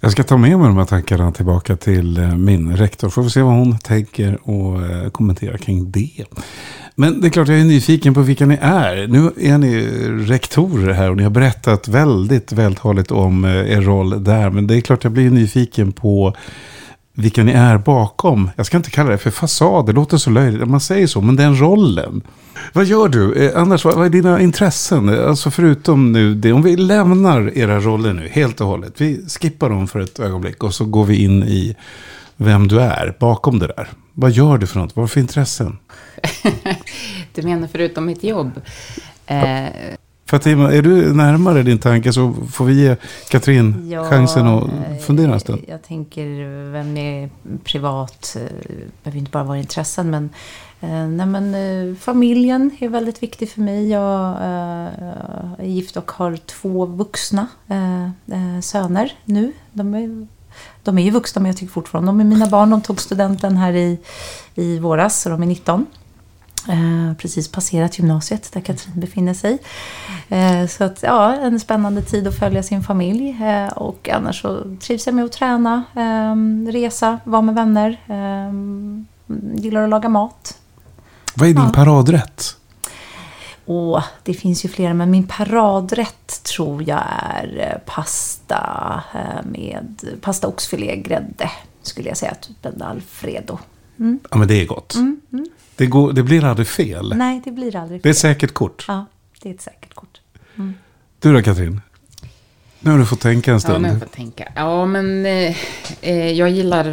Jag 0.00 0.12
ska 0.12 0.22
ta 0.22 0.36
med 0.36 0.58
mig 0.58 0.68
de 0.68 0.76
här 0.76 0.84
tankarna 0.84 1.32
tillbaka 1.32 1.76
till 1.76 2.18
eh, 2.18 2.36
min 2.36 2.76
rektor. 2.76 3.08
Får 3.08 3.22
vi 3.22 3.30
se 3.30 3.42
vad 3.42 3.54
hon 3.54 3.78
tänker 3.78 4.50
och 4.50 4.82
eh, 4.82 5.10
kommentera 5.10 5.58
kring 5.58 5.90
det. 5.90 6.24
Men 6.98 7.20
det 7.20 7.26
är 7.26 7.30
klart 7.30 7.48
jag 7.48 7.60
är 7.60 7.64
nyfiken 7.64 8.14
på 8.14 8.20
vilka 8.20 8.46
ni 8.46 8.58
är. 8.60 9.06
Nu 9.06 9.30
är 9.40 9.58
ni 9.58 9.86
rektorer 10.26 10.92
här 10.92 11.10
och 11.10 11.16
ni 11.16 11.22
har 11.22 11.30
berättat 11.30 11.88
väldigt 11.88 12.52
vältaligt 12.52 13.10
om 13.10 13.44
eh, 13.44 13.72
er 13.72 13.80
roll 13.80 14.24
där. 14.24 14.50
Men 14.50 14.66
det 14.66 14.76
är 14.76 14.80
klart 14.80 15.04
jag 15.04 15.12
blir 15.12 15.30
nyfiken 15.30 15.92
på 15.92 16.34
vilka 17.14 17.42
ni 17.44 17.52
är 17.52 17.78
bakom. 17.78 18.50
Jag 18.56 18.66
ska 18.66 18.76
inte 18.76 18.90
kalla 18.90 19.10
det 19.10 19.18
för 19.18 19.30
fasad, 19.30 19.86
det 19.86 19.92
låter 19.92 20.16
så 20.16 20.30
löjligt. 20.30 20.60
när 20.60 20.66
Man 20.66 20.80
säger 20.80 21.06
så, 21.06 21.20
men 21.20 21.36
den 21.36 21.60
rollen. 21.60 22.22
Vad 22.72 22.84
gör 22.84 23.08
du? 23.08 23.34
Eh, 23.34 23.60
Annars, 23.60 23.84
vad 23.84 24.06
är 24.06 24.10
dina 24.10 24.40
intressen? 24.40 25.08
Alltså 25.08 25.50
förutom 25.50 26.12
nu 26.12 26.34
det, 26.34 26.52
om 26.52 26.62
vi 26.62 26.76
lämnar 26.76 27.58
era 27.58 27.80
roller 27.80 28.12
nu 28.12 28.28
helt 28.28 28.60
och 28.60 28.66
hållet. 28.66 29.00
Vi 29.00 29.24
skippar 29.40 29.70
dem 29.70 29.88
för 29.88 30.00
ett 30.00 30.20
ögonblick 30.20 30.62
och 30.62 30.74
så 30.74 30.84
går 30.84 31.04
vi 31.04 31.24
in 31.24 31.42
i 31.42 31.76
vem 32.36 32.68
du 32.68 32.80
är 32.80 33.16
bakom 33.20 33.58
det 33.58 33.66
där. 33.66 33.88
Vad 34.12 34.30
gör 34.30 34.58
du 34.58 34.66
för 34.66 34.80
något? 34.80 34.96
Vad 34.96 35.02
har 35.02 35.06
du 35.06 35.12
för 35.12 35.20
intressen? 35.20 35.78
du 37.34 37.42
menar 37.42 37.68
förutom 37.72 38.06
mitt 38.06 38.24
jobb? 38.24 38.60
Eh... 39.26 39.66
Fatima, 40.28 40.72
är 40.72 40.82
du 40.82 41.14
närmare 41.14 41.62
din 41.62 41.78
tanke 41.78 42.12
så 42.12 42.34
får 42.52 42.64
vi 42.64 42.74
ge 42.74 42.96
Katrin 43.28 43.90
ja, 43.90 44.10
chansen 44.10 44.46
att 44.46 44.70
fundera 45.06 45.32
en 45.32 45.40
stund. 45.40 45.64
Jag 45.68 45.82
tänker, 45.82 46.24
vem 46.72 46.96
är 46.96 47.30
privat? 47.64 48.36
Eh, 48.36 48.42
behöver 49.02 49.18
inte 49.18 49.30
bara 49.30 49.44
vara 49.44 49.58
intressen, 49.58 50.10
men, 50.10 50.30
eh, 50.80 51.08
nej, 51.08 51.26
men 51.26 51.96
familjen 51.96 52.70
är 52.80 52.88
väldigt 52.88 53.22
viktig 53.22 53.50
för 53.50 53.60
mig. 53.60 53.88
Jag 53.88 54.36
är 55.58 55.64
gift 55.64 55.96
och 55.96 56.10
har 56.10 56.36
två 56.36 56.86
vuxna 56.86 57.46
söner 58.62 59.12
nu. 59.24 59.52
De 59.72 59.94
är 59.94 60.26
de 60.82 60.98
är 60.98 61.02
ju 61.02 61.10
vuxna 61.10 61.42
men 61.42 61.50
jag 61.50 61.56
tycker 61.56 61.72
fortfarande 61.72 62.08
de 62.08 62.20
är 62.20 62.24
mina 62.24 62.46
barn. 62.46 62.70
De 62.70 62.80
tog 62.80 63.00
studenten 63.00 63.56
här 63.56 63.72
i, 63.72 63.98
i 64.54 64.78
våras 64.78 65.20
så 65.20 65.28
de 65.28 65.42
är 65.42 65.46
19. 65.46 65.86
Eh, 66.68 67.14
precis 67.18 67.48
passerat 67.48 67.98
gymnasiet 67.98 68.52
där 68.52 68.60
Katrin 68.60 69.00
befinner 69.00 69.34
sig. 69.34 69.58
Eh, 70.28 70.66
så 70.66 70.84
att, 70.84 71.02
ja, 71.02 71.34
en 71.34 71.60
spännande 71.60 72.02
tid 72.02 72.26
att 72.28 72.38
följa 72.38 72.62
sin 72.62 72.82
familj. 72.82 73.36
Eh, 73.44 73.72
och 73.72 74.08
annars 74.08 74.42
så 74.42 74.76
trivs 74.80 75.06
jag 75.06 75.14
med 75.14 75.24
att 75.24 75.32
träna, 75.32 75.84
eh, 75.96 76.36
resa, 76.72 77.20
vara 77.24 77.42
med 77.42 77.54
vänner. 77.54 78.00
Eh, 78.06 78.52
gillar 79.60 79.82
att 79.82 79.90
laga 79.90 80.08
mat. 80.08 80.58
Vad 81.34 81.48
är 81.48 81.54
din 81.54 81.62
ja. 81.62 81.72
paradrätt? 81.74 82.56
Åh, 83.66 84.04
det 84.22 84.34
finns 84.34 84.64
ju 84.64 84.68
flera, 84.68 84.94
men 84.94 85.10
min 85.10 85.26
paradrätt 85.26 86.42
tror 86.42 86.88
jag 86.88 87.02
är 87.18 87.82
pasta 87.86 89.02
med 89.44 90.04
pasta 90.20 90.48
oxfilé, 90.48 90.96
grädde, 90.96 91.50
skulle 91.82 92.08
jag 92.08 92.16
säga. 92.16 92.34
Typ 92.34 92.66
en 92.66 92.82
alfredo. 92.82 93.58
Mm. 93.98 94.18
Ja, 94.30 94.36
men 94.36 94.48
det 94.48 94.54
är 94.54 94.66
gott. 94.66 94.94
Mm, 94.94 95.20
mm. 95.32 95.46
Det, 95.76 95.86
går, 95.86 96.12
det 96.12 96.22
blir 96.22 96.44
aldrig 96.44 96.68
fel. 96.68 97.14
Nej, 97.16 97.42
det 97.44 97.50
blir 97.50 97.76
aldrig 97.76 98.02
fel. 98.02 98.02
Det 98.02 98.08
är 98.08 98.10
ett 98.10 98.18
säkert 98.18 98.54
kort. 98.54 98.84
Ja, 98.88 99.06
det 99.42 99.50
är 99.50 99.54
ett 99.54 99.60
säkert 99.60 99.94
kort. 99.94 100.20
Mm. 100.56 100.74
Du 101.20 101.32
då, 101.32 101.42
Katrin? 101.42 101.80
Nu 102.80 102.90
har 102.90 102.98
du 102.98 103.06
fått 103.06 103.20
tänka 103.20 103.52
en 103.52 103.60
stund. 103.60 103.86
Ja, 103.86 103.92
nu 103.92 104.00
fått 104.00 104.12
tänka. 104.12 104.52
Ja, 104.54 104.86
men 104.86 105.26
eh, 105.26 105.56
eh 106.00 106.32
jag 106.32 106.50
gillar 106.50 106.84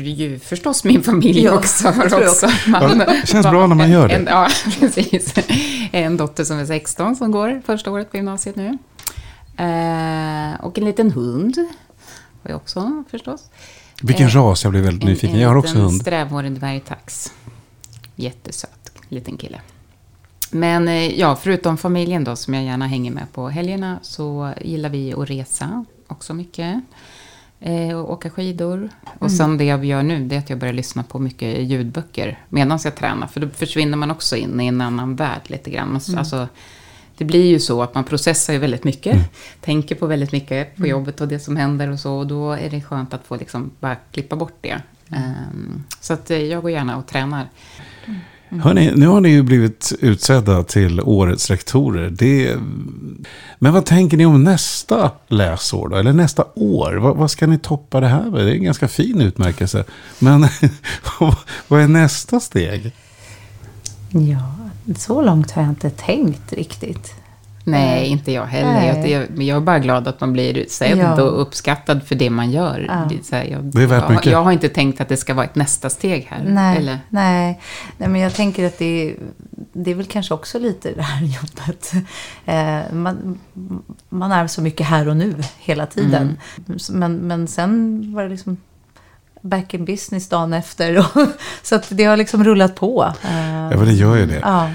ju 0.00 0.38
förstås 0.38 0.84
min 0.84 1.02
familj 1.02 1.44
ja, 1.44 1.52
också. 1.52 1.88
också. 1.88 2.50
Man, 2.66 2.98
ja, 2.98 3.04
det 3.04 3.28
känns 3.28 3.46
bra 3.46 3.66
när 3.66 3.74
man 3.74 3.90
gör 3.90 4.08
det. 4.08 4.14
En, 4.14 4.26
ja, 4.26 4.48
precis. 4.80 5.34
En 5.92 6.16
dotter 6.16 6.44
som 6.44 6.58
är 6.58 6.66
16 6.66 7.16
som 7.16 7.30
går 7.30 7.62
första 7.66 7.90
året 7.90 8.10
på 8.10 8.16
gymnasiet 8.16 8.56
nu. 8.56 8.78
Eh, 9.56 10.60
och 10.60 10.78
en 10.78 10.84
liten 10.84 11.10
hund 11.10 11.56
har 12.42 12.50
jag 12.50 12.56
också 12.56 13.04
förstås. 13.10 13.50
Vilken 14.02 14.26
eh, 14.26 14.34
ras? 14.34 14.64
Jag 14.64 14.72
blir 14.72 14.82
väldigt 14.82 15.08
nyfiken. 15.08 15.40
Jag 15.40 15.48
har 15.48 15.56
också 15.56 15.78
hund. 15.78 15.92
En 15.92 15.98
strävhårig 15.98 16.52
dvärgtax. 16.52 17.32
Jättesöt 18.16 18.82
liten 19.08 19.36
kille. 19.36 19.60
Men 20.50 20.88
eh, 20.88 21.20
ja, 21.20 21.36
förutom 21.36 21.76
familjen 21.76 22.24
då 22.24 22.36
som 22.36 22.54
jag 22.54 22.64
gärna 22.64 22.86
hänger 22.86 23.10
med 23.10 23.32
på 23.32 23.48
helgerna 23.48 23.98
så 24.02 24.54
gillar 24.60 24.88
vi 24.88 25.14
att 25.14 25.30
resa 25.30 25.84
också 26.06 26.34
mycket. 26.34 26.80
Eh, 27.60 27.96
och 27.96 28.10
åka 28.10 28.30
skidor. 28.30 28.76
Mm. 28.76 28.90
Och 29.18 29.32
sen 29.32 29.58
det 29.58 29.64
jag 29.64 29.84
gör 29.84 30.02
nu 30.02 30.24
det 30.24 30.34
är 30.34 30.38
att 30.38 30.50
jag 30.50 30.58
börjar 30.58 30.74
lyssna 30.74 31.02
på 31.02 31.18
mycket 31.18 31.58
ljudböcker 31.58 32.38
medan 32.48 32.78
jag 32.84 32.96
tränar. 32.96 33.26
För 33.26 33.40
då 33.40 33.48
försvinner 33.48 33.96
man 33.96 34.10
också 34.10 34.36
in 34.36 34.60
i 34.60 34.66
en 34.66 34.80
annan 34.80 35.16
värld 35.16 35.42
lite 35.44 35.70
grann. 35.70 36.00
Mm. 36.08 36.18
Alltså, 36.18 36.48
det 37.18 37.24
blir 37.24 37.46
ju 37.46 37.60
så 37.60 37.82
att 37.82 37.94
man 37.94 38.04
processar 38.04 38.52
ju 38.52 38.58
väldigt 38.58 38.84
mycket. 38.84 39.12
Mm. 39.12 39.24
Tänker 39.60 39.94
på 39.94 40.06
väldigt 40.06 40.32
mycket 40.32 40.76
på 40.76 40.80
mm. 40.80 40.90
jobbet 40.90 41.20
och 41.20 41.28
det 41.28 41.38
som 41.38 41.56
händer 41.56 41.90
och 41.90 42.00
så. 42.00 42.12
Och 42.14 42.26
då 42.26 42.52
är 42.52 42.70
det 42.70 42.80
skönt 42.80 43.14
att 43.14 43.26
få 43.26 43.36
liksom 43.36 43.70
bara 43.80 43.96
klippa 44.12 44.36
bort 44.36 44.56
det. 44.60 44.82
Um, 45.08 45.84
så 46.00 46.12
att 46.12 46.30
eh, 46.30 46.38
jag 46.38 46.62
går 46.62 46.70
gärna 46.70 46.96
och 46.96 47.06
tränar. 47.06 47.48
Mm. 48.06 48.20
Hörrni, 48.62 48.92
nu 48.94 49.06
har 49.06 49.20
ni 49.20 49.28
ju 49.28 49.42
blivit 49.42 49.92
utsedda 50.00 50.62
till 50.62 51.00
årets 51.00 51.50
rektorer. 51.50 52.10
Det... 52.10 52.56
Men 53.58 53.72
vad 53.72 53.86
tänker 53.86 54.16
ni 54.16 54.26
om 54.26 54.44
nästa 54.44 55.10
läsår 55.28 55.88
då? 55.88 55.96
Eller 55.96 56.12
nästa 56.12 56.44
år? 56.54 56.94
Vad, 56.94 57.16
vad 57.16 57.30
ska 57.30 57.46
ni 57.46 57.58
toppa 57.58 58.00
det 58.00 58.08
här 58.08 58.24
med? 58.24 58.44
Det 58.44 58.50
är 58.50 58.54
en 58.54 58.64
ganska 58.64 58.88
fin 58.88 59.20
utmärkelse. 59.20 59.84
Men 60.18 60.40
vad 61.68 61.80
är 61.80 61.88
nästa 61.88 62.40
steg? 62.40 62.92
Ja, 64.08 64.61
så 64.96 65.22
långt 65.22 65.50
har 65.50 65.62
jag 65.62 65.70
inte 65.70 65.90
tänkt 65.90 66.52
riktigt. 66.52 67.14
Nej, 67.64 68.06
inte 68.06 68.32
jag 68.32 68.46
heller. 68.46 68.86
Jag, 68.86 69.08
jag, 69.08 69.42
jag, 69.42 69.56
är 69.56 69.60
bara 69.60 69.78
glad 69.78 70.08
att 70.08 70.20
man 70.20 70.32
blir 70.32 70.66
sedd 70.68 70.98
ja. 70.98 71.22
och 71.22 71.42
uppskattad 71.42 72.02
för 72.02 72.14
det 72.14 72.30
man 72.30 72.50
gör. 72.50 72.86
Ja. 72.88 73.18
Så 73.22 73.36
här, 73.36 73.44
jag, 73.44 73.64
det 73.64 73.82
är 73.82 73.86
värt 73.86 74.10
mycket. 74.10 74.32
Jag 74.32 74.42
har 74.42 74.52
inte 74.52 74.68
tänkt 74.68 75.00
att 75.00 75.08
det 75.08 75.16
ska 75.16 75.34
vara 75.34 75.46
ett 75.46 75.54
nästa 75.54 75.90
steg 75.90 76.26
här. 76.30 76.44
Nej, 76.46 76.76
eller? 76.76 76.98
nej. 77.08 77.60
nej 77.96 78.08
men 78.08 78.20
jag 78.20 78.34
tänker 78.34 78.66
att 78.66 78.78
det 78.78 79.10
är, 79.10 79.16
det 79.72 79.90
är 79.90 79.94
väl 79.94 80.06
kanske 80.06 80.34
också 80.34 80.58
lite 80.58 80.92
det 80.92 81.02
här 81.02 81.26
jobbet. 81.42 81.92
Eh, 82.44 82.94
man, 82.94 83.38
man 84.08 84.32
är 84.32 84.46
så 84.46 84.62
mycket 84.62 84.86
här 84.86 85.08
och 85.08 85.16
nu 85.16 85.34
hela 85.58 85.86
tiden. 85.86 86.36
Mm. 86.66 86.78
Men, 86.90 87.16
men 87.16 87.48
sen 87.48 88.02
var 88.14 88.22
det 88.22 88.28
liksom 88.28 88.56
back 89.42 89.74
in 89.74 89.84
business 89.84 90.28
dagen 90.28 90.52
efter. 90.52 91.06
så 91.62 91.74
att 91.74 91.86
det 91.90 92.04
har 92.04 92.16
liksom 92.16 92.44
rullat 92.44 92.74
på. 92.74 93.12
ja, 93.22 93.76
men 93.76 93.84
det 93.84 93.92
gör 93.92 94.16
ju 94.16 94.26
det. 94.26 94.40
Ja. 94.42 94.70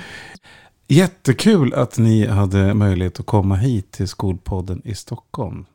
Jättekul 0.88 1.74
att 1.74 1.98
ni 1.98 2.28
hade 2.28 2.74
möjlighet 2.74 3.20
att 3.20 3.26
komma 3.26 3.56
hit 3.56 3.92
till 3.92 4.08
Skolpodden 4.08 4.82
i 4.86 4.96
Stockholm. 4.96 5.66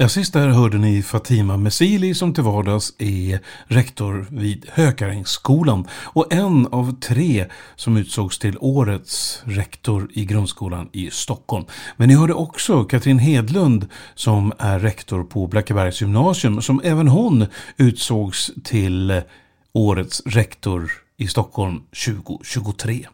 Ja, 0.00 0.08
sist 0.08 0.32
där 0.32 0.48
hörde 0.48 0.78
ni 0.78 1.02
Fatima 1.02 1.56
Mesili 1.56 2.14
som 2.14 2.34
till 2.34 2.42
vardags 2.42 2.92
är 2.98 3.40
rektor 3.66 4.26
vid 4.30 4.66
Hökarängsskolan 4.72 5.86
och 5.92 6.32
en 6.32 6.66
av 6.66 7.00
tre 7.00 7.46
som 7.76 7.96
utsågs 7.96 8.38
till 8.38 8.58
årets 8.60 9.42
rektor 9.44 10.08
i 10.12 10.24
grundskolan 10.24 10.88
i 10.92 11.10
Stockholm. 11.10 11.64
Men 11.96 12.08
ni 12.08 12.14
hörde 12.14 12.34
också 12.34 12.84
Katrin 12.84 13.18
Hedlund 13.18 13.88
som 14.14 14.52
är 14.58 14.78
rektor 14.78 15.24
på 15.24 15.46
Blackebergs 15.46 16.00
gymnasium 16.00 16.62
som 16.62 16.80
även 16.84 17.08
hon 17.08 17.46
utsågs 17.76 18.50
till 18.64 19.22
årets 19.72 20.22
rektor 20.26 20.92
i 21.16 21.26
Stockholm 21.26 21.82
2023. 22.06 23.06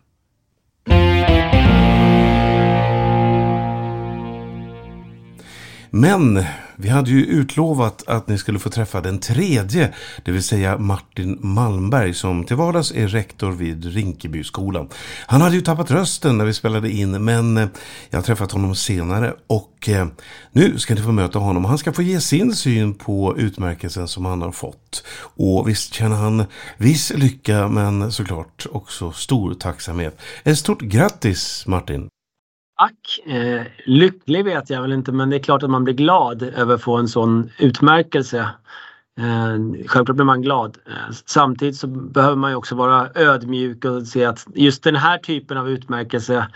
Men 5.91 6.45
vi 6.77 6.89
hade 6.89 7.11
ju 7.11 7.25
utlovat 7.25 8.03
att 8.07 8.29
ni 8.29 8.39
skulle 8.39 8.59
få 8.59 8.71
träffa 8.71 9.01
den 9.01 9.19
tredje, 9.19 9.95
det 10.25 10.33
vill 10.33 10.43
säga 10.43 10.79
Martin 10.79 11.39
Malmberg 11.41 12.15
som 12.15 12.45
till 12.45 12.57
vardags 12.57 12.93
är 12.93 13.09
rektor 13.09 13.53
vid 13.53 13.85
Rinkebyskolan. 13.85 14.89
Han 15.27 15.41
hade 15.41 15.55
ju 15.55 15.61
tappat 15.61 15.91
rösten 15.91 16.39
när 16.39 16.45
vi 16.45 16.55
spelade 16.55 16.91
in 16.91 17.25
men 17.25 17.57
eh, 17.57 17.69
jag 18.11 18.19
har 18.19 18.23
träffat 18.23 18.53
honom 18.53 18.75
senare 18.75 19.35
och 19.47 19.89
eh, 19.89 20.07
nu 20.53 20.79
ska 20.79 20.95
ni 20.95 21.01
få 21.01 21.13
möta 21.13 21.39
honom. 21.39 21.65
Han 21.65 21.79
ska 21.79 21.93
få 21.93 22.03
ge 22.03 22.21
sin 22.21 22.55
syn 22.55 22.95
på 22.95 23.35
utmärkelsen 23.39 24.09
som 24.09 24.25
han 24.25 24.43
har 24.43 24.53
fått. 24.53 25.05
Och 25.37 25.69
visst 25.69 25.95
känner 25.95 26.17
han 26.17 26.45
viss 26.77 27.13
lycka 27.17 27.69
men 27.69 28.13
såklart 28.13 28.67
också 28.73 29.13
stor 29.13 29.55
tacksamhet. 29.55 30.19
Ett 30.45 30.59
stort 30.59 30.81
grattis 30.81 31.65
Martin! 31.67 32.14
Tack! 32.79 33.21
Eh, 33.27 33.63
lycklig 33.87 34.45
vet 34.45 34.71
jag 34.71 34.83
väl 34.83 34.93
inte 34.93 35.13
men 35.13 35.31
det 35.31 35.37
är 35.37 35.43
klart 35.43 35.63
att 35.63 35.71
man 35.71 35.85
blir 35.85 35.95
glad 35.95 36.43
över 36.43 36.75
att 36.75 36.83
få 36.83 36.97
en 36.97 37.09
sån 37.09 37.51
utmärkelse. 37.59 38.49
Eh, 39.19 39.87
självklart 39.87 40.17
blir 40.17 40.25
man 40.25 40.43
glad. 40.43 40.79
Eh, 40.87 41.15
samtidigt 41.27 41.77
så 41.77 41.87
behöver 41.87 42.37
man 42.37 42.51
ju 42.51 42.57
också 42.57 42.75
vara 42.75 43.09
ödmjuk 43.15 43.85
och 43.85 44.07
se 44.07 44.25
att 44.25 44.47
just 44.55 44.83
den 44.83 44.97
här 44.97 45.19
typen 45.19 45.59
av 45.59 45.71
utmärkelse 45.71 46.47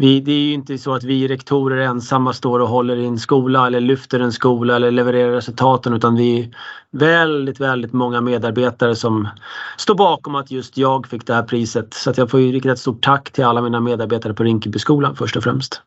vi, 0.00 0.20
det 0.20 0.32
är 0.32 0.40
ju 0.40 0.52
inte 0.52 0.78
så 0.78 0.94
att 0.94 1.04
vi 1.04 1.28
rektorer 1.28 1.76
ensamma 1.76 2.32
står 2.32 2.60
och 2.60 2.68
håller 2.68 2.96
i 2.96 3.06
en 3.06 3.18
skola 3.18 3.66
eller 3.66 3.80
lyfter 3.80 4.20
en 4.20 4.32
skola 4.32 4.76
eller 4.76 4.90
levererar 4.90 5.32
resultaten 5.32 5.92
utan 5.94 6.14
vi 6.14 6.40
är 6.40 6.48
väldigt, 6.90 7.60
väldigt 7.60 7.92
många 7.92 8.20
medarbetare 8.20 8.96
som 8.96 9.28
står 9.76 9.94
bakom 9.94 10.34
att 10.34 10.50
just 10.50 10.76
jag 10.76 11.06
fick 11.06 11.26
det 11.26 11.34
här 11.34 11.42
priset. 11.42 11.94
Så 11.94 12.10
att 12.10 12.18
jag 12.18 12.30
får 12.30 12.40
ju 12.40 12.52
rikta 12.52 12.72
ett 12.72 12.78
stort 12.78 13.02
tack 13.02 13.30
till 13.30 13.44
alla 13.44 13.62
mina 13.62 13.80
medarbetare 13.80 14.34
på 14.34 14.42
Rinkebyskolan 14.42 15.16
först 15.16 15.36
och 15.36 15.42
främst. 15.42 15.82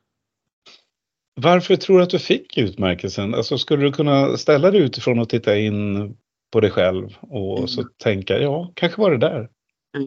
Varför 1.35 1.75
tror 1.75 1.97
du 1.97 2.03
att 2.03 2.09
du 2.09 2.19
fick 2.19 2.57
utmärkelsen? 2.57 3.33
Alltså, 3.33 3.57
skulle 3.57 3.83
du 3.83 3.91
kunna 3.91 4.37
ställa 4.37 4.71
dig 4.71 4.81
utifrån 4.81 5.19
och 5.19 5.29
titta 5.29 5.57
in 5.57 6.15
på 6.51 6.59
dig 6.59 6.71
själv 6.71 7.17
och 7.19 7.57
mm. 7.57 7.67
så 7.67 7.83
tänka, 7.83 8.39
ja, 8.39 8.71
kanske 8.73 9.01
var 9.01 9.11
det 9.11 9.17
där? 9.17 9.49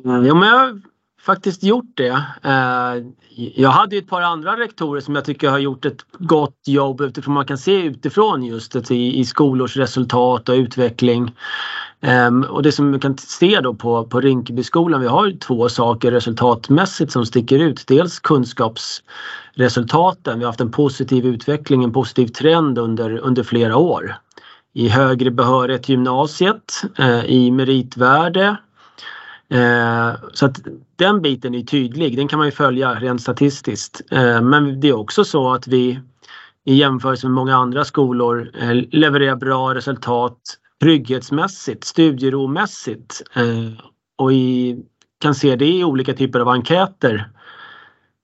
Ja, 0.05 0.35
men 0.35 0.49
jag 0.49 0.81
faktiskt 1.27 1.63
gjort 1.63 1.97
det. 1.97 2.25
Eh, 2.45 3.07
jag 3.55 3.71
hade 3.71 3.97
ett 3.97 4.09
par 4.09 4.21
andra 4.23 4.57
rektorer 4.57 5.01
som 5.01 5.15
jag 5.15 5.25
tycker 5.25 5.51
har 5.51 5.59
gjort 5.59 5.85
ett 5.85 6.07
gott 6.13 6.61
jobb 6.67 7.01
utifrån 7.01 7.35
man 7.35 7.47
kan 7.47 7.59
se 7.59 7.83
utifrån 7.83 8.45
just 8.45 8.91
i, 8.91 9.25
skolors 9.25 9.77
resultat 9.77 10.49
och 10.49 10.55
utveckling. 10.55 11.33
Ehm, 12.01 12.43
och 12.43 12.63
det 12.63 12.73
som 12.73 12.93
vi 12.93 12.99
kan 12.99 13.19
se 13.19 13.61
då 13.61 13.75
på, 13.75 14.05
på 14.05 14.21
Rinkebyskolan, 14.21 15.01
vi 15.01 15.07
har 15.07 15.39
två 15.39 15.69
saker 15.69 16.11
resultatmässigt 16.11 17.13
som 17.13 17.27
sticker 17.27 17.59
ut. 17.59 17.85
Dels 17.87 18.19
kunskapsresultaten, 18.19 20.39
vi 20.39 20.45
har 20.45 20.51
haft 20.51 20.61
en 20.61 20.73
positiv 20.73 21.27
utveckling, 21.27 21.85
en 21.85 21.93
positiv 21.93 22.27
trend 22.27 22.79
under, 22.79 23.19
under 23.19 23.43
flera 23.43 23.77
år. 23.77 24.17
I 24.73 24.89
högre 24.89 25.31
behörighet 25.31 25.89
gymnasiet, 25.89 26.83
eh, 26.99 27.25
i 27.25 27.51
meritvärde, 27.51 28.57
Eh, 29.49 30.13
så 30.33 30.47
att 30.47 30.61
den 30.97 31.23
biten 31.23 31.55
är 31.55 31.63
tydlig, 31.63 32.17
den 32.17 32.29
kan 32.29 32.39
man 32.39 32.49
ju 32.49 32.53
följa 32.53 32.95
rent 32.95 33.23
statistiskt. 33.23 34.01
Eh, 34.11 34.43
men 34.43 34.81
det 34.81 34.89
är 34.89 34.97
också 34.97 35.25
så 35.25 35.53
att 35.53 35.67
vi 35.67 36.01
i 36.65 36.75
jämförelse 36.75 37.27
med 37.27 37.35
många 37.35 37.57
andra 37.57 37.85
skolor 37.85 38.51
eh, 38.61 38.75
levererar 38.91 39.37
bra 39.37 39.75
resultat 39.75 40.39
trygghetsmässigt, 40.81 41.85
studieromässigt 41.85 43.23
eh, 43.35 43.85
och 44.17 44.33
i, 44.33 44.77
kan 45.21 45.35
se 45.35 45.57
det 45.57 45.67
i 45.67 45.85
olika 45.85 46.15
typer 46.15 46.41
av 46.41 46.49
enkäter. 46.49 47.31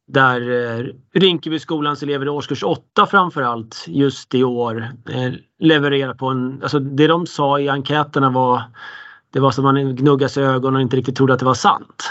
där 0.07 0.41
eh, 0.41 0.87
Rinkebyskolans 1.15 2.03
elever 2.03 2.27
i 2.27 2.29
årskurs 2.29 2.63
8 2.63 3.07
framförallt 3.07 3.85
just 3.89 4.35
i 4.35 4.45
år 4.45 4.89
eh, 5.09 5.33
levererar 5.59 6.15
på 6.15 6.27
en, 6.27 6.63
alltså 6.63 6.79
det 6.79 7.07
de 7.07 7.27
sa 7.27 7.61
i 7.61 7.69
enkäterna 7.69 8.31
var 8.31 8.63
det 9.33 9.41
var 9.41 9.51
som 9.51 9.65
man 9.65 9.97
gnuggade 9.97 10.29
sig 10.29 10.43
i 10.43 10.47
ögonen 10.47 10.77
och 10.77 10.83
inte 10.83 10.97
riktigt 10.97 11.17
trodde 11.17 11.33
att 11.33 11.39
det 11.39 11.45
var 11.45 11.55
sant. 11.55 12.11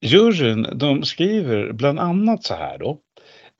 Juryn 0.00 0.66
de 0.74 1.02
skriver 1.02 1.72
bland 1.72 1.98
annat 1.98 2.44
så 2.44 2.54
här 2.54 2.78
då. 2.78 2.98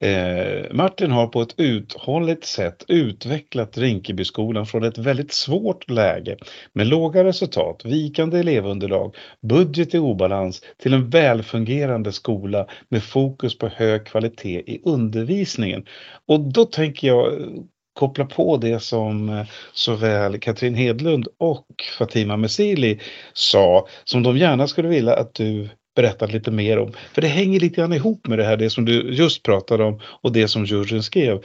Eh, 0.01 0.73
Martin 0.73 1.11
har 1.11 1.27
på 1.27 1.43
ett 1.43 1.55
uthålligt 1.57 2.45
sätt 2.45 2.85
utvecklat 2.89 3.79
Rinkebyskolan 3.79 4.67
från 4.67 4.85
ett 4.85 4.99
väldigt 4.99 5.33
svårt 5.33 5.91
läge 5.91 6.37
med 6.73 6.87
låga 6.87 7.25
resultat, 7.25 7.85
vikande 7.85 8.39
elevunderlag, 8.39 9.17
budget 9.49 9.95
i 9.95 9.99
obalans 9.99 10.63
till 10.83 10.95
en 10.95 11.11
välfungerande 11.11 12.13
skola 12.13 12.67
med 12.89 13.03
fokus 13.03 13.59
på 13.59 13.69
hög 13.69 14.07
kvalitet 14.07 14.63
i 14.67 14.83
undervisningen. 14.85 15.87
Och 16.27 16.41
då 16.41 16.65
tänker 16.65 17.09
jag 17.09 17.41
eh, 17.41 17.47
koppla 17.95 18.27
på 18.27 18.57
det 18.57 18.81
som 18.81 19.29
eh, 19.29 19.47
såväl 19.73 20.41
Katrin 20.41 20.75
Hedlund 20.75 21.29
och 21.39 21.67
Fatima 21.99 22.37
Mesili 22.37 23.01
sa, 23.33 23.89
som 24.05 24.23
de 24.23 24.37
gärna 24.37 24.69
skulle 24.69 24.89
vilja 24.89 25.15
att 25.17 25.35
du 25.35 25.69
berättat 25.99 26.33
lite 26.33 26.51
mer 26.51 26.79
om. 26.79 26.93
För 27.13 27.23
det 27.23 27.29
hänger 27.29 27.61
lite 27.61 27.81
grann 27.81 27.93
ihop 27.93 28.27
med 28.27 28.39
det 28.39 28.45
här, 28.45 28.57
det 28.57 28.71
som 28.71 28.85
du 28.85 29.13
just 29.13 29.43
pratade 29.43 29.85
om 29.85 30.01
och 30.23 30.33
det 30.33 30.49
som 30.49 30.65
juryn 30.65 31.03
skrev. 31.03 31.45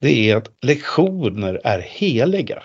Det 0.00 0.30
är 0.30 0.36
att 0.36 0.48
lektioner 0.62 1.60
är 1.64 1.78
heliga. 1.78 2.62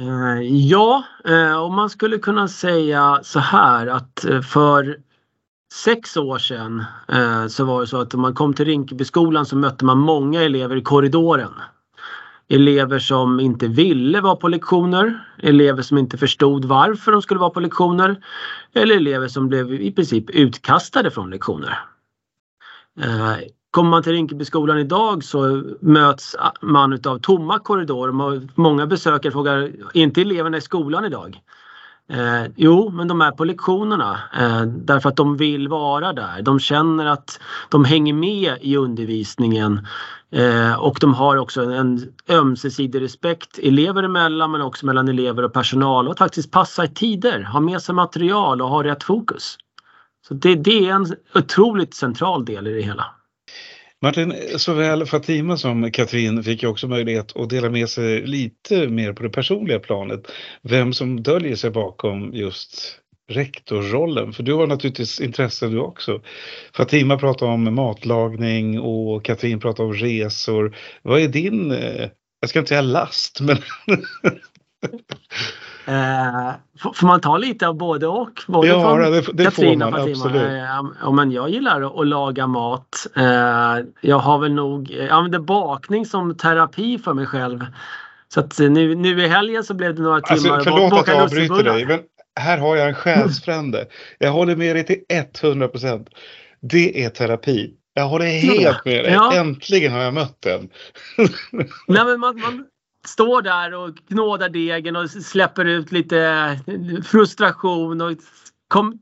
Eh, 0.00 0.42
ja, 0.42 1.04
eh, 1.28 1.62
och 1.62 1.70
man 1.70 1.90
skulle 1.90 2.18
kunna 2.18 2.48
säga 2.48 3.20
så 3.22 3.38
här 3.38 3.86
att 3.86 4.24
eh, 4.24 4.40
för 4.40 4.98
sex 5.74 6.16
år 6.16 6.38
sedan 6.38 6.84
så 7.48 7.64
var 7.64 7.80
det 7.80 7.86
så 7.86 8.00
att 8.00 8.14
om 8.14 8.20
man 8.20 8.34
kom 8.34 8.54
till 8.54 8.64
Rinkebyskolan 8.64 9.46
så 9.46 9.56
mötte 9.56 9.84
man 9.84 9.98
många 9.98 10.42
elever 10.42 10.76
i 10.76 10.82
korridoren 10.82 11.52
elever 12.48 12.98
som 12.98 13.40
inte 13.40 13.68
ville 13.68 14.20
vara 14.20 14.36
på 14.36 14.48
lektioner, 14.48 15.28
elever 15.38 15.82
som 15.82 15.98
inte 15.98 16.18
förstod 16.18 16.64
varför 16.64 17.12
de 17.12 17.22
skulle 17.22 17.40
vara 17.40 17.50
på 17.50 17.60
lektioner 17.60 18.24
eller 18.74 18.96
elever 18.96 19.28
som 19.28 19.48
blev 19.48 19.72
i 19.72 19.92
princip 19.92 20.30
utkastade 20.30 21.10
från 21.10 21.30
lektioner. 21.30 21.78
Eh, 23.00 23.36
kommer 23.70 23.90
man 23.90 24.02
till 24.02 24.12
Rinkebyskolan 24.12 24.78
idag 24.78 25.24
så 25.24 25.62
möts 25.80 26.36
man 26.60 26.92
av 26.92 27.18
tomma 27.18 27.58
korridorer. 27.58 28.48
Många 28.54 28.86
besökare 28.86 29.32
frågar, 29.32 29.56
är 29.94 30.02
inte 30.02 30.20
eleverna 30.20 30.56
i 30.56 30.60
skolan 30.60 31.04
idag? 31.04 31.40
Eh, 32.10 32.44
jo, 32.56 32.90
men 32.90 33.08
de 33.08 33.20
är 33.20 33.30
på 33.30 33.44
lektionerna 33.44 34.18
eh, 34.38 34.62
därför 34.62 35.08
att 35.08 35.16
de 35.16 35.36
vill 35.36 35.68
vara 35.68 36.12
där. 36.12 36.42
De 36.42 36.60
känner 36.60 37.06
att 37.06 37.40
de 37.68 37.84
hänger 37.84 38.14
med 38.14 38.58
i 38.60 38.76
undervisningen 38.76 39.86
eh, 40.30 40.74
och 40.74 40.98
de 41.00 41.14
har 41.14 41.36
också 41.36 41.62
en 41.72 42.12
ömsesidig 42.28 43.00
respekt 43.00 43.58
elever 43.58 44.02
emellan 44.02 44.50
men 44.50 44.60
också 44.60 44.86
mellan 44.86 45.08
elever 45.08 45.42
och 45.42 45.52
personal 45.52 46.06
och 46.06 46.12
att 46.12 46.18
faktiskt 46.18 46.50
passa 46.50 46.84
i 46.84 46.88
tider, 46.88 47.42
ha 47.42 47.60
med 47.60 47.82
sig 47.82 47.94
material 47.94 48.62
och 48.62 48.68
ha 48.68 48.84
rätt 48.84 49.02
fokus. 49.02 49.56
Så 50.28 50.34
det, 50.34 50.54
det 50.54 50.88
är 50.88 50.94
en 50.94 51.06
otroligt 51.34 51.94
central 51.94 52.44
del 52.44 52.66
i 52.66 52.72
det 52.74 52.82
hela. 52.82 53.06
Martin, 54.04 54.34
såväl 54.56 55.06
Fatima 55.06 55.56
som 55.56 55.90
Katrin 55.90 56.44
fick 56.44 56.62
ju 56.62 56.68
också 56.68 56.88
möjlighet 56.88 57.36
att 57.36 57.50
dela 57.50 57.70
med 57.70 57.88
sig 57.88 58.26
lite 58.26 58.88
mer 58.88 59.12
på 59.12 59.22
det 59.22 59.30
personliga 59.30 59.78
planet. 59.78 60.32
Vem 60.62 60.92
som 60.92 61.22
döljer 61.22 61.56
sig 61.56 61.70
bakom 61.70 62.34
just 62.34 62.98
rektorrollen, 63.30 64.32
för 64.32 64.42
du 64.42 64.52
har 64.52 64.66
naturligtvis 64.66 65.20
intresse 65.20 65.68
du 65.68 65.78
också. 65.78 66.20
Fatima 66.76 67.18
pratar 67.18 67.46
om 67.46 67.74
matlagning 67.74 68.80
och 68.80 69.24
Katrin 69.24 69.60
pratar 69.60 69.84
om 69.84 69.92
resor. 69.92 70.76
Vad 71.02 71.20
är 71.20 71.28
din, 71.28 71.70
eh, 71.70 72.08
jag 72.40 72.50
ska 72.50 72.58
inte 72.58 72.68
säga 72.68 72.80
last, 72.80 73.40
men 73.40 73.58
Eh, 75.86 76.52
får 76.94 77.06
man 77.06 77.20
ta 77.20 77.38
lite 77.38 77.68
av 77.68 77.76
både 77.76 78.06
och? 78.06 78.40
Både 78.46 78.68
ja, 78.68 78.80
från 78.80 79.12
det, 79.12 79.20
det 79.32 79.50
får 79.50 79.76
man 79.76 79.94
absolut. 79.94 80.42
Eh, 81.02 81.12
men 81.12 81.30
jag 81.30 81.50
gillar 81.50 82.00
att 82.00 82.06
laga 82.06 82.46
mat. 82.46 83.06
Eh, 83.16 83.86
jag 84.00 84.18
har 84.18 84.38
väl 84.38 84.52
nog, 84.52 84.90
jag 84.90 85.08
använder 85.08 85.38
bakning 85.38 86.06
som 86.06 86.36
terapi 86.36 86.98
för 86.98 87.14
mig 87.14 87.26
själv. 87.26 87.66
Så 88.28 88.40
att 88.40 88.58
nu, 88.58 88.94
nu 88.94 89.24
i 89.24 89.28
helgen 89.28 89.64
så 89.64 89.74
blev 89.74 89.94
det 89.94 90.02
några 90.02 90.16
alltså, 90.16 90.34
timmar 90.34 90.56
alltså, 90.56 90.70
Förlåt 90.70 90.92
att 90.92 91.08
jag 91.08 91.22
avbryter 91.22 91.62
dig 91.62 91.86
men 91.86 92.00
här 92.40 92.58
har 92.58 92.76
jag 92.76 92.88
en 92.88 92.94
själsfrände. 92.94 93.86
Jag 94.18 94.32
håller 94.32 94.56
med 94.56 94.76
dig 94.76 94.86
till 94.86 95.00
100 95.42 95.68
procent. 95.68 96.08
Det 96.60 97.04
är 97.04 97.08
terapi. 97.08 97.74
Jag 97.94 98.08
håller 98.08 98.26
helt 98.26 98.84
med 98.84 99.04
dig. 99.04 99.12
Ja. 99.12 99.34
Äntligen 99.34 99.92
har 99.92 100.00
jag 100.00 100.14
mött 100.14 100.42
den. 100.42 100.68
Nej, 101.86 102.04
men 102.04 102.20
man, 102.20 102.40
man, 102.40 102.66
står 103.04 103.42
där 103.42 103.74
och 103.74 104.08
knådar 104.08 104.48
degen 104.48 104.96
och 104.96 105.10
släpper 105.10 105.64
ut 105.64 105.92
lite 105.92 106.58
frustration 107.04 108.00
och 108.00 108.12
kom, 108.68 108.98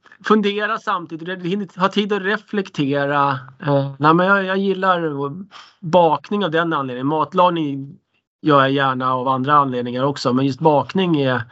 samtidigt. 0.80 1.76
Ha 1.76 1.88
tid 1.88 2.12
att 2.12 2.22
reflektera. 2.22 3.38
Eh, 3.66 3.94
nej, 3.98 4.14
men 4.14 4.26
jag, 4.26 4.44
jag 4.44 4.58
gillar 4.58 5.32
bakning 5.80 6.44
av 6.44 6.50
den 6.50 6.72
anledningen. 6.72 7.06
Matlagning 7.06 7.98
gör 8.42 8.60
jag 8.60 8.70
gärna 8.70 9.14
av 9.14 9.28
andra 9.28 9.54
anledningar 9.54 10.04
också 10.04 10.32
men 10.32 10.46
just 10.46 10.60
bakning 10.60 11.20
är 11.20 11.42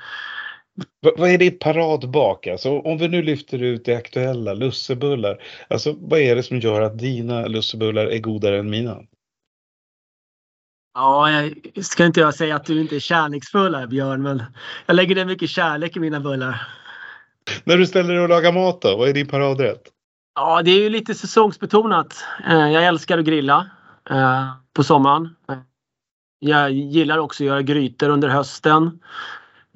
vad 1.01 1.31
är 1.31 1.39
ditt 1.39 1.59
paradbak? 1.59 2.47
Alltså, 2.47 2.79
om 2.79 2.99
vi 2.99 3.09
nu 3.09 3.23
lyfter 3.23 3.63
ut 3.63 3.85
det 3.85 3.97
aktuella, 3.97 4.55
lussebullar. 4.55 5.43
Alltså, 5.69 5.97
vad 5.99 6.21
är 6.21 6.37
det 6.37 6.43
som 6.43 6.59
gör 6.59 6.81
att 6.81 6.99
dina 6.99 7.47
lussebullar 7.47 8.07
är 8.07 8.19
godare 8.19 8.59
än 8.59 8.71
mina? 8.71 8.97
Ja, 10.95 11.31
jag 11.31 11.85
ska 11.85 12.07
inte 12.07 12.21
jag 12.21 12.35
säga 12.35 12.57
att 12.57 12.65
du 12.65 12.81
inte 12.81 12.97
är 12.97 13.01
kärleksfull 13.01 13.75
här 13.75 13.87
Björn, 13.87 14.23
men 14.23 14.43
jag 14.87 14.97
lägger 14.97 15.15
ner 15.15 15.25
mycket 15.25 15.51
kärlek 15.51 15.97
i 15.97 16.01
mina 16.01 16.21
bullar. 16.21 16.67
När 17.65 17.77
du 17.77 17.87
ställer 17.87 18.15
dig 18.15 18.23
och 18.23 18.29
lagar 18.29 18.53
mat 18.53 18.83
då, 18.83 18.97
vad 18.97 19.09
är 19.09 19.13
din 19.13 19.29
paradrätt? 19.29 19.83
Ja, 20.35 20.63
det 20.63 20.71
är 20.71 20.79
ju 20.79 20.91
lite 20.91 21.15
säsongsbetonat. 21.15 22.25
Eh, 22.49 22.71
jag 22.71 22.87
älskar 22.87 23.19
att 23.19 23.25
grilla 23.25 23.71
eh, 24.11 24.49
på 24.73 24.85
sommaren. 24.85 25.37
Jag 26.39 26.71
gillar 26.71 27.19
också 27.19 27.45
att 27.45 27.47
göra 27.47 27.63
grytor 27.63 28.09
under 28.09 28.29
hösten. 28.29 29.01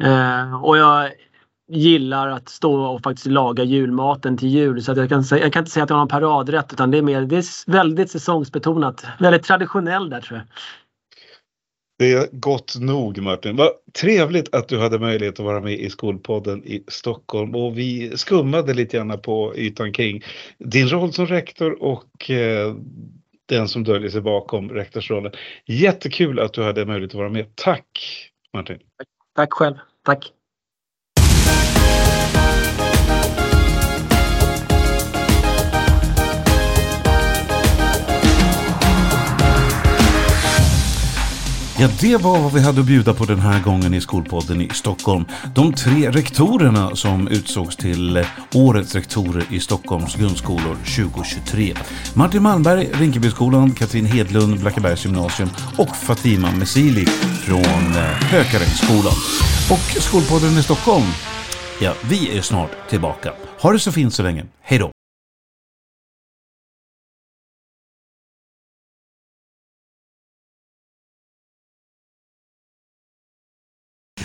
Eh, 0.03 0.65
och 0.65 0.77
jag 0.79 1.11
gillar 1.69 2.29
att 2.29 2.49
stå 2.49 2.85
och 2.85 3.03
faktiskt 3.03 3.27
laga 3.27 3.65
julmaten 3.65 4.37
till 4.37 4.49
jul. 4.49 4.83
Så 4.83 4.93
att 4.93 4.99
jag, 4.99 5.09
kan, 5.09 5.25
jag 5.31 5.53
kan 5.53 5.61
inte 5.61 5.71
säga 5.71 5.85
att 5.85 5.91
jag 5.91 5.97
har 5.97 6.01
någon 6.01 6.09
paradrätt 6.09 6.73
utan 6.73 6.91
det 6.91 6.99
är 6.99 7.03
mer 7.03 7.23
det 7.23 7.37
är 7.37 7.71
väldigt 7.71 8.11
säsongsbetonat. 8.11 9.07
Väldigt 9.19 9.43
traditionell 9.43 10.11
där 10.11 10.21
tror 10.21 10.39
jag. 10.39 10.47
Det 11.99 12.13
är 12.13 12.29
gott 12.33 12.77
nog 12.81 13.19
Martin. 13.19 13.57
Vad 13.57 13.71
trevligt 14.01 14.55
att 14.55 14.69
du 14.69 14.79
hade 14.79 14.99
möjlighet 14.99 15.41
att 15.41 15.47
vara 15.47 15.61
med 15.61 15.73
i 15.73 15.91
Skolpodden 15.91 16.65
i 16.65 16.85
Stockholm 16.89 17.55
och 17.55 17.79
vi 17.79 18.17
skummade 18.17 18.75
lite 18.75 18.97
grann 18.97 19.21
på 19.21 19.57
ytan 19.57 19.93
kring 19.93 20.23
din 20.59 20.89
roll 20.89 21.13
som 21.13 21.27
rektor 21.27 21.83
och 21.83 22.31
eh, 22.31 22.75
den 23.47 23.69
som 23.69 23.85
döljer 23.85 24.11
sig 24.11 24.21
bakom 24.21 24.71
rektorsrollen. 24.71 25.33
Jättekul 25.67 26.41
att 26.41 26.53
du 26.53 26.63
hade 26.63 26.87
möjlighet 26.87 27.11
att 27.11 27.19
vara 27.19 27.29
med. 27.29 27.57
Tack 27.57 27.87
Martin. 28.53 28.79
Tack 29.35 29.53
själv. 29.53 29.75
Tack. 30.05 30.33
Ja, 41.79 41.89
det 42.01 42.17
var 42.17 42.39
vad 42.39 42.53
vi 42.53 42.61
hade 42.61 42.81
att 42.81 42.87
bjuda 42.87 43.15
på 43.15 43.25
den 43.25 43.41
här 43.41 43.63
gången 43.63 43.95
i 43.95 44.01
Skolpodden 44.01 44.61
i 44.61 44.69
Stockholm. 44.69 45.25
De 45.55 45.73
tre 45.73 46.11
rektorerna 46.11 46.97
som 46.97 47.29
utsågs 47.29 47.77
till 47.77 48.17
eh, 48.17 48.27
Årets 48.55 48.95
rektorer 48.95 49.45
i 49.51 49.61
Stockholms 49.61 50.15
grundskolor 50.17 50.75
2023. 50.75 51.75
Martin 52.15 52.43
Malmberg, 52.43 52.89
Rinkebyskolan, 52.93 53.71
Katrin 53.71 54.07
Hedlund, 54.07 54.61
Blackebergs 54.61 55.05
gymnasium 55.05 55.49
och 55.79 55.97
Fatima 55.97 56.53
Mesili 56.53 57.07
från 57.45 57.97
eh, 57.97 58.03
Hökarängsskolan. 58.05 59.15
Och 59.71 60.03
Skolpodden 60.03 60.59
i 60.59 60.63
Stockholm, 60.63 61.07
ja, 61.81 61.95
vi 62.11 62.39
är 62.39 62.43
snart 62.43 62.71
tillbaka. 62.91 63.33
Ha 63.61 63.73
det 63.73 63.79
så 63.79 63.93
fint 63.93 64.15
så 64.15 64.23
länge. 64.23 64.45
Hej 64.63 64.79
då! 64.79 64.91